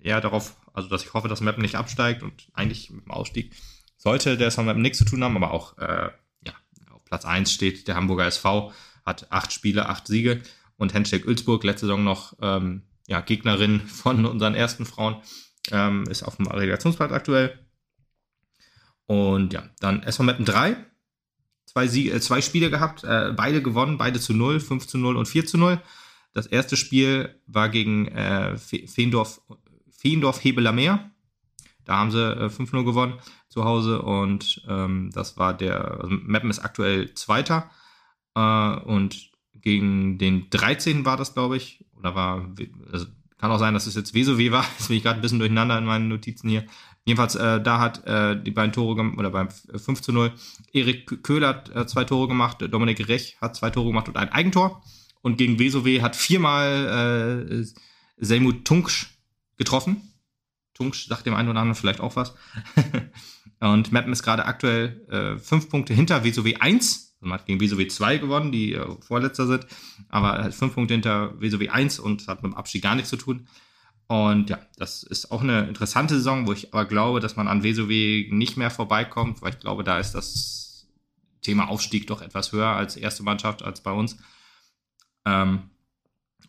[0.00, 3.54] eher darauf also, dass ich hoffe, dass Mappen nicht absteigt und eigentlich mit dem Ausstieg
[3.96, 6.10] sollte der SV Mappen nichts zu tun haben, aber auch, äh,
[6.44, 6.52] ja,
[6.90, 8.72] auf Platz 1 steht der Hamburger SV,
[9.04, 10.42] hat acht Spiele, acht Siege
[10.76, 15.16] und Henschek Ulzburg, letzte Saison noch, ähm, ja, Gegnerin von unseren ersten Frauen,
[15.70, 17.58] ähm, ist auf dem Relegationsplatz aktuell.
[19.12, 20.74] Und ja, dann SV Mappen 3,
[21.66, 25.18] zwei, Siege, äh, zwei Spiele gehabt, äh, beide gewonnen, beide zu 0, 5 zu 0
[25.18, 25.82] und 4 zu 0.
[26.32, 29.42] Das erste Spiel war gegen äh, Feendorf
[29.98, 31.10] Feendorf-Hebeler Meer.
[31.84, 33.18] Da haben sie äh, 5-0 gewonnen
[33.50, 37.70] zu Hause und ähm, das war der, also Meppen ist aktuell Zweiter
[38.34, 41.04] äh, und gegen den 13.
[41.04, 42.48] war das, glaube ich, oder war,
[42.90, 43.06] also
[43.36, 45.76] kann auch sein, dass es jetzt WSOW war, jetzt bin ich gerade ein bisschen durcheinander
[45.76, 46.64] in meinen Notizen hier.
[47.04, 50.32] Jedenfalls, äh, da hat äh, die beiden Tore gemacht, oder beim 5 zu 0,
[50.72, 54.28] Erik Köhler hat äh, zwei Tore gemacht, Dominik Rech hat zwei Tore gemacht und ein
[54.28, 54.82] Eigentor.
[55.20, 57.64] Und gegen WSOW hat viermal äh,
[58.18, 59.06] Selmut Tunksch
[59.56, 60.12] getroffen.
[60.74, 62.34] Tunks sagt dem einen oder anderen vielleicht auch was.
[63.60, 67.16] und Meppen ist gerade aktuell äh, fünf Punkte hinter WSOW 1.
[67.20, 69.66] Also man hat gegen WSOW 2 gewonnen, die äh, Vorletzter sind,
[70.08, 73.16] aber hat fünf Punkte hinter WSOW 1 und hat mit dem Abstieg gar nichts zu
[73.16, 73.46] tun.
[74.06, 77.62] Und ja, das ist auch eine interessante Saison, wo ich aber glaube, dass man an
[77.62, 77.88] WSOW
[78.30, 80.86] nicht mehr vorbeikommt, weil ich glaube, da ist das
[81.40, 84.16] Thema Aufstieg doch etwas höher als erste Mannschaft als bei uns.
[85.24, 85.70] Ähm,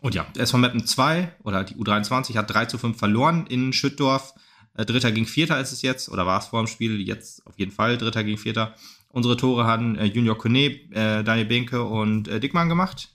[0.01, 4.33] und ja, SV Meppen 2 oder die U23 hat 3 zu 5 verloren in Schüttdorf.
[4.75, 7.57] Äh, Dritter gegen Vierter ist es jetzt, oder war es vor dem Spiel, jetzt auf
[7.57, 8.75] jeden Fall Dritter gegen Vierter.
[9.09, 13.09] Unsere Tore haben äh, Junior Kone, äh, Daniel Benke und äh, Dickmann gemacht.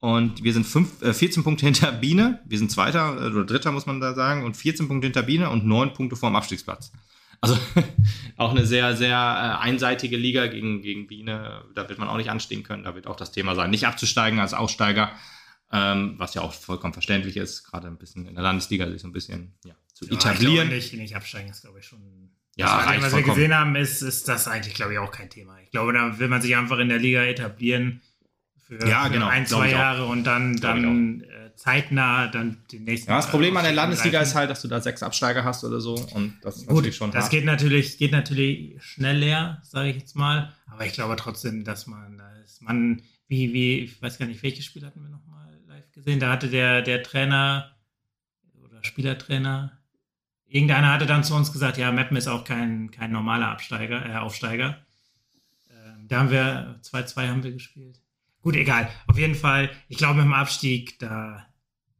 [0.00, 2.40] Und wir sind fünf, äh, 14 Punkte hinter Biene.
[2.46, 4.44] Wir sind Zweiter äh, oder Dritter, muss man da sagen.
[4.44, 6.92] Und 14 Punkte hinter Biene und 9 Punkte vor dem Abstiegsplatz.
[7.40, 7.58] Also
[8.36, 11.64] auch eine sehr, sehr äh, einseitige Liga gegen, gegen Biene.
[11.74, 12.84] Da wird man auch nicht anstehen können.
[12.84, 15.12] Da wird auch das Thema sein, nicht abzusteigen als Aussteiger
[15.72, 19.08] ähm, was ja auch vollkommen verständlich ist, gerade ein bisschen in der Landesliga sich so
[19.08, 20.68] ein bisschen ja, zu ja, etablieren.
[20.68, 22.30] Nicht, nicht absteigen ist, glaube ich, schon.
[22.56, 25.60] Ja, also, was wir gesehen haben, ist, ist das eigentlich, glaube ich, auch kein Thema.
[25.60, 28.00] Ich glaube, da will man sich einfach in der Liga etablieren
[28.66, 33.10] für, ja, für genau, ein, zwei Jahre und dann, dann äh, zeitnah dann den nächsten.
[33.10, 35.80] Ja, das Problem an der Landesliga ist halt, dass du da sechs Absteiger hast oder
[35.80, 37.10] so und das ist Gut, natürlich schon.
[37.12, 37.30] Das hart.
[37.30, 40.52] geht natürlich, geht natürlich schnell leer, sage ich jetzt mal.
[40.66, 42.60] Aber ich glaube trotzdem, dass man da ist.
[42.62, 45.26] Man, wie, wie, ich weiß gar nicht, welches Spiel hatten wir nochmal?
[45.96, 47.74] gesehen, da hatte der, der Trainer
[48.62, 49.72] oder Spielertrainer,
[50.46, 54.16] irgendeiner hatte dann zu uns gesagt, ja, Meppen ist auch kein, kein normaler Absteiger, äh,
[54.16, 54.78] Aufsteiger.
[55.70, 58.00] Ähm, da haben wir, 2-2 haben wir gespielt.
[58.46, 58.88] Gut, egal.
[59.08, 61.46] Auf jeden Fall, ich glaube, mit dem Abstieg, da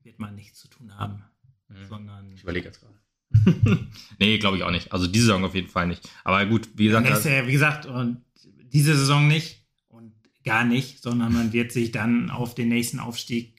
[0.05, 1.25] wird man nichts zu tun haben.
[1.69, 1.87] Mhm.
[1.89, 2.95] Sondern ich überlege jetzt gerade.
[4.21, 4.93] nee, glaube ich auch nicht.
[4.93, 6.09] Also diese Saison auf jeden Fall nicht.
[6.23, 7.09] Aber gut, wie gesagt.
[7.09, 10.13] Nächste, wie gesagt, und diese Saison nicht und
[10.45, 13.57] gar nicht, sondern man wird sich dann auf den nächsten Aufstieg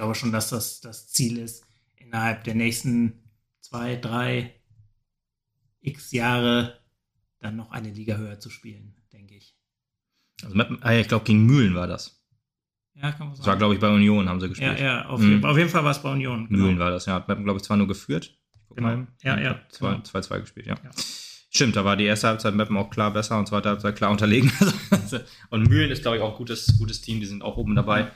[0.00, 1.62] glaube schon, dass das das Ziel ist,
[1.96, 3.20] innerhalb der nächsten
[3.60, 4.54] zwei, drei
[5.82, 6.80] x Jahre
[7.38, 8.99] dann noch eine Liga höher zu spielen, ich.
[10.44, 12.20] Also ah ich glaube, gegen Mühlen war das.
[12.94, 13.38] Ja, kann man sagen.
[13.38, 14.78] Das war, glaube ich, bei Union haben sie gespielt.
[14.78, 15.30] Ja, ja, auf, mhm.
[15.30, 16.48] jeden, auf jeden Fall war es bei Union.
[16.48, 16.64] Genau.
[16.64, 17.14] Mühlen war das, ja.
[17.14, 18.36] Hat Meppen, glaube ich, zwar nur geführt.
[18.74, 19.06] Genau.
[19.22, 19.60] Ja, ja.
[19.72, 20.40] 2-2 genau.
[20.40, 20.74] gespielt, ja.
[20.82, 20.90] ja.
[21.52, 24.52] Stimmt, da war die erste Halbzeit Meppen auch klar besser und zweite Halbzeit klar unterlegen.
[25.50, 27.20] und Mühlen ist, glaube ich, auch ein gutes, gutes Team.
[27.20, 28.12] Die sind auch oben dabei.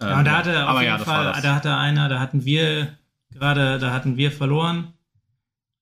[0.00, 2.96] Ja, und da hatte auf jeden ja, Fall, da hatte einer, da hatten wir
[3.30, 4.94] gerade, da hatten wir verloren.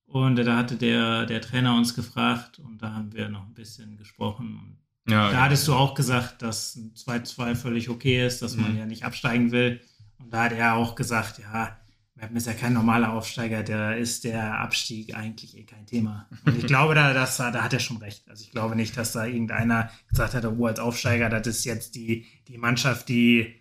[0.07, 3.97] Und da hatte der, der Trainer uns gefragt und da haben wir noch ein bisschen
[3.97, 4.79] gesprochen.
[5.09, 8.63] Ja, da hattest du auch gesagt, dass ein 2-2 völlig okay ist, dass mhm.
[8.63, 9.81] man ja nicht absteigen will.
[10.19, 11.77] Und da hat er auch gesagt, ja,
[12.17, 16.27] Meppen ist ja kein normaler Aufsteiger, da ist der Abstieg eigentlich eh kein Thema.
[16.45, 18.29] Und ich glaube, da, das, da hat er schon recht.
[18.29, 21.95] Also ich glaube nicht, dass da irgendeiner gesagt hat, oh, als Aufsteiger, das ist jetzt
[21.95, 23.61] die, die Mannschaft, die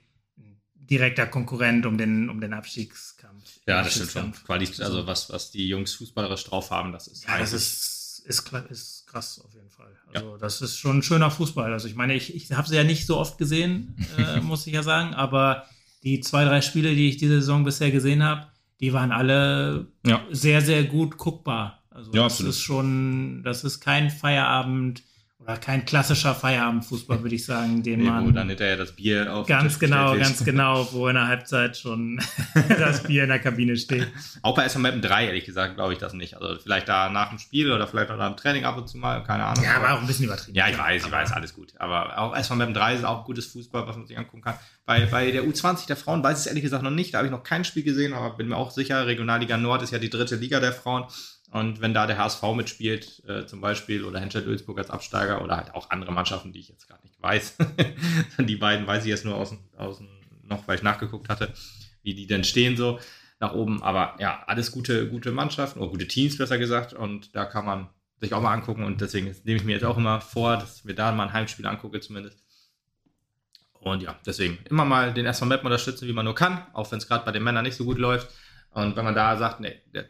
[0.89, 3.59] direkter Konkurrent um den, um den Abstiegskampf.
[3.67, 4.31] Ja, das stimmt schon.
[4.45, 7.25] Quali also was, was die Jungs fußballerisch drauf haben, das ist.
[7.25, 7.94] Ja, das ist,
[8.25, 9.91] ist, ist krass auf jeden Fall.
[10.13, 10.37] Also ja.
[10.37, 11.71] das ist schon ein schöner Fußball.
[11.71, 14.73] Also ich meine, ich, ich habe sie ja nicht so oft gesehen, äh, muss ich
[14.73, 15.65] ja sagen, aber
[16.03, 18.47] die zwei, drei Spiele, die ich diese Saison bisher gesehen habe,
[18.79, 20.23] die waren alle ja.
[20.31, 21.83] sehr, sehr gut guckbar.
[21.89, 22.49] Also ja, das absolut.
[22.51, 25.03] ist schon, das ist kein Feierabend
[25.37, 29.31] oder kein klassischer Feierabendfußball, würde ich sagen, den Nee, man wo dann hinterher das Bier
[29.33, 32.21] auf ganz genau, ganz genau, wo in der Halbzeit schon
[32.69, 34.07] das Bier in der Kabine steht.
[34.41, 36.35] Auch bei Mappen 3, ehrlich gesagt, glaube ich das nicht.
[36.37, 38.97] Also vielleicht da nach dem Spiel oder vielleicht auch nach dem Training ab und zu
[38.97, 39.63] mal, keine Ahnung.
[39.63, 40.55] Ja, aber auch ein bisschen übertrieben.
[40.55, 41.73] Ja, ich weiß, ich weiß, alles gut.
[41.77, 44.55] Aber auch Mappen 3 ist auch gutes Fußball, was man sich angucken kann.
[44.85, 47.13] Bei, bei der U20 der Frauen weiß ich es ehrlich gesagt noch nicht.
[47.13, 49.91] Da habe ich noch kein Spiel gesehen, aber bin mir auch sicher, Regionalliga Nord ist
[49.91, 51.05] ja die dritte Liga der Frauen.
[51.51, 55.57] Und wenn da der HSV mitspielt, äh, zum Beispiel, oder Henschel Ölsburg als Absteiger oder
[55.57, 57.57] halt auch andere Mannschaften, die ich jetzt gar nicht weiß.
[58.39, 60.01] die beiden weiß ich jetzt nur aus, aus
[60.43, 61.53] noch, weil ich nachgeguckt hatte,
[62.03, 62.99] wie die denn stehen so
[63.39, 63.83] nach oben.
[63.83, 66.93] Aber ja, alles gute, gute Mannschaften oder gute Teams, besser gesagt.
[66.93, 67.89] Und da kann man
[68.19, 68.83] sich auch mal angucken.
[68.83, 71.33] Und deswegen nehme ich mir jetzt auch immer vor, dass ich mir da mal ein
[71.33, 72.43] Heimspiel angucke, zumindest.
[73.73, 76.97] Und ja, deswegen immer mal den SV Meppen unterstützen, wie man nur kann, auch wenn
[76.97, 78.29] es gerade bei den Männern nicht so gut läuft.
[78.71, 80.05] Und wenn man da sagt, nee, das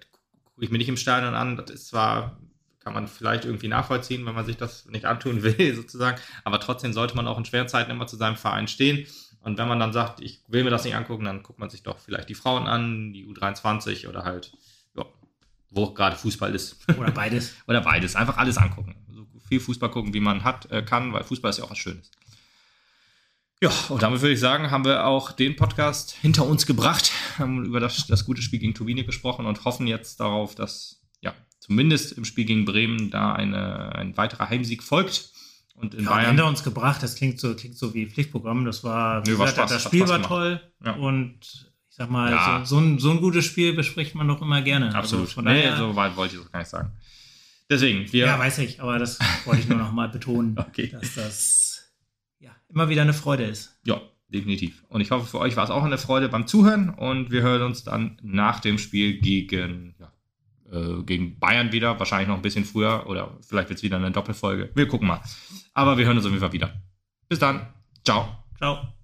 [0.55, 2.37] gucke ich mir nicht im Stadion an, das ist zwar,
[2.79, 6.93] kann man vielleicht irgendwie nachvollziehen, wenn man sich das nicht antun will, sozusagen, aber trotzdem
[6.93, 9.05] sollte man auch in schweren Zeiten immer zu seinem Verein stehen.
[9.41, 11.83] Und wenn man dann sagt, ich will mir das nicht angucken, dann guckt man sich
[11.83, 14.51] doch vielleicht die Frauen an, die U23 oder halt,
[14.95, 15.05] ja,
[15.69, 16.77] wo gerade Fußball ist.
[16.97, 17.53] Oder beides.
[17.67, 18.15] Oder beides.
[18.15, 18.95] Einfach alles angucken.
[19.11, 21.77] So viel Fußball gucken, wie man hat, äh, kann, weil Fußball ist ja auch was
[21.77, 22.09] Schönes.
[23.61, 27.65] Ja, und damit würde ich sagen, haben wir auch den Podcast hinter uns gebracht, haben
[27.65, 32.11] über das, das gute Spiel gegen Turbine gesprochen und hoffen jetzt darauf, dass ja zumindest
[32.13, 35.29] im Spiel gegen Bremen da eine, ein weiterer Heimsieg folgt.
[35.73, 36.27] Und in Ja, Bayern.
[36.27, 38.63] hinter uns gebracht, das klingt so, klingt so wie Pflichtprogramm.
[38.65, 40.93] Das war, Nö, war gesagt, Spaß, das Spiel war toll Ja.
[40.93, 41.39] und
[41.89, 42.61] ich sag mal, Ja.
[42.65, 44.93] so, so, ein, so ein gutes Spiel bespricht man doch immer gerne.
[44.95, 45.25] Absolut.
[45.25, 46.91] Also von nee, so weit wollte ich das gar nicht sagen.
[47.69, 48.25] Deswegen, wir.
[48.25, 50.89] ja, weiß ich, aber das wollte ich nur noch mal betonen, Okay.
[50.91, 51.64] dass das
[52.75, 53.79] immer wieder eine Freude ist.
[53.85, 54.83] Ja, definitiv.
[54.89, 57.63] Und ich hoffe, für euch war es auch eine Freude beim Zuhören und wir hören
[57.63, 60.11] uns dann nach dem Spiel gegen, ja,
[60.71, 64.11] äh, gegen Bayern wieder, wahrscheinlich noch ein bisschen früher oder vielleicht wird es wieder eine
[64.11, 64.69] Doppelfolge.
[64.75, 65.21] Wir gucken mal.
[65.73, 66.73] Aber wir hören uns auf jeden Fall wieder.
[67.29, 67.67] Bis dann.
[68.03, 68.43] Ciao.
[68.57, 68.94] Ciao.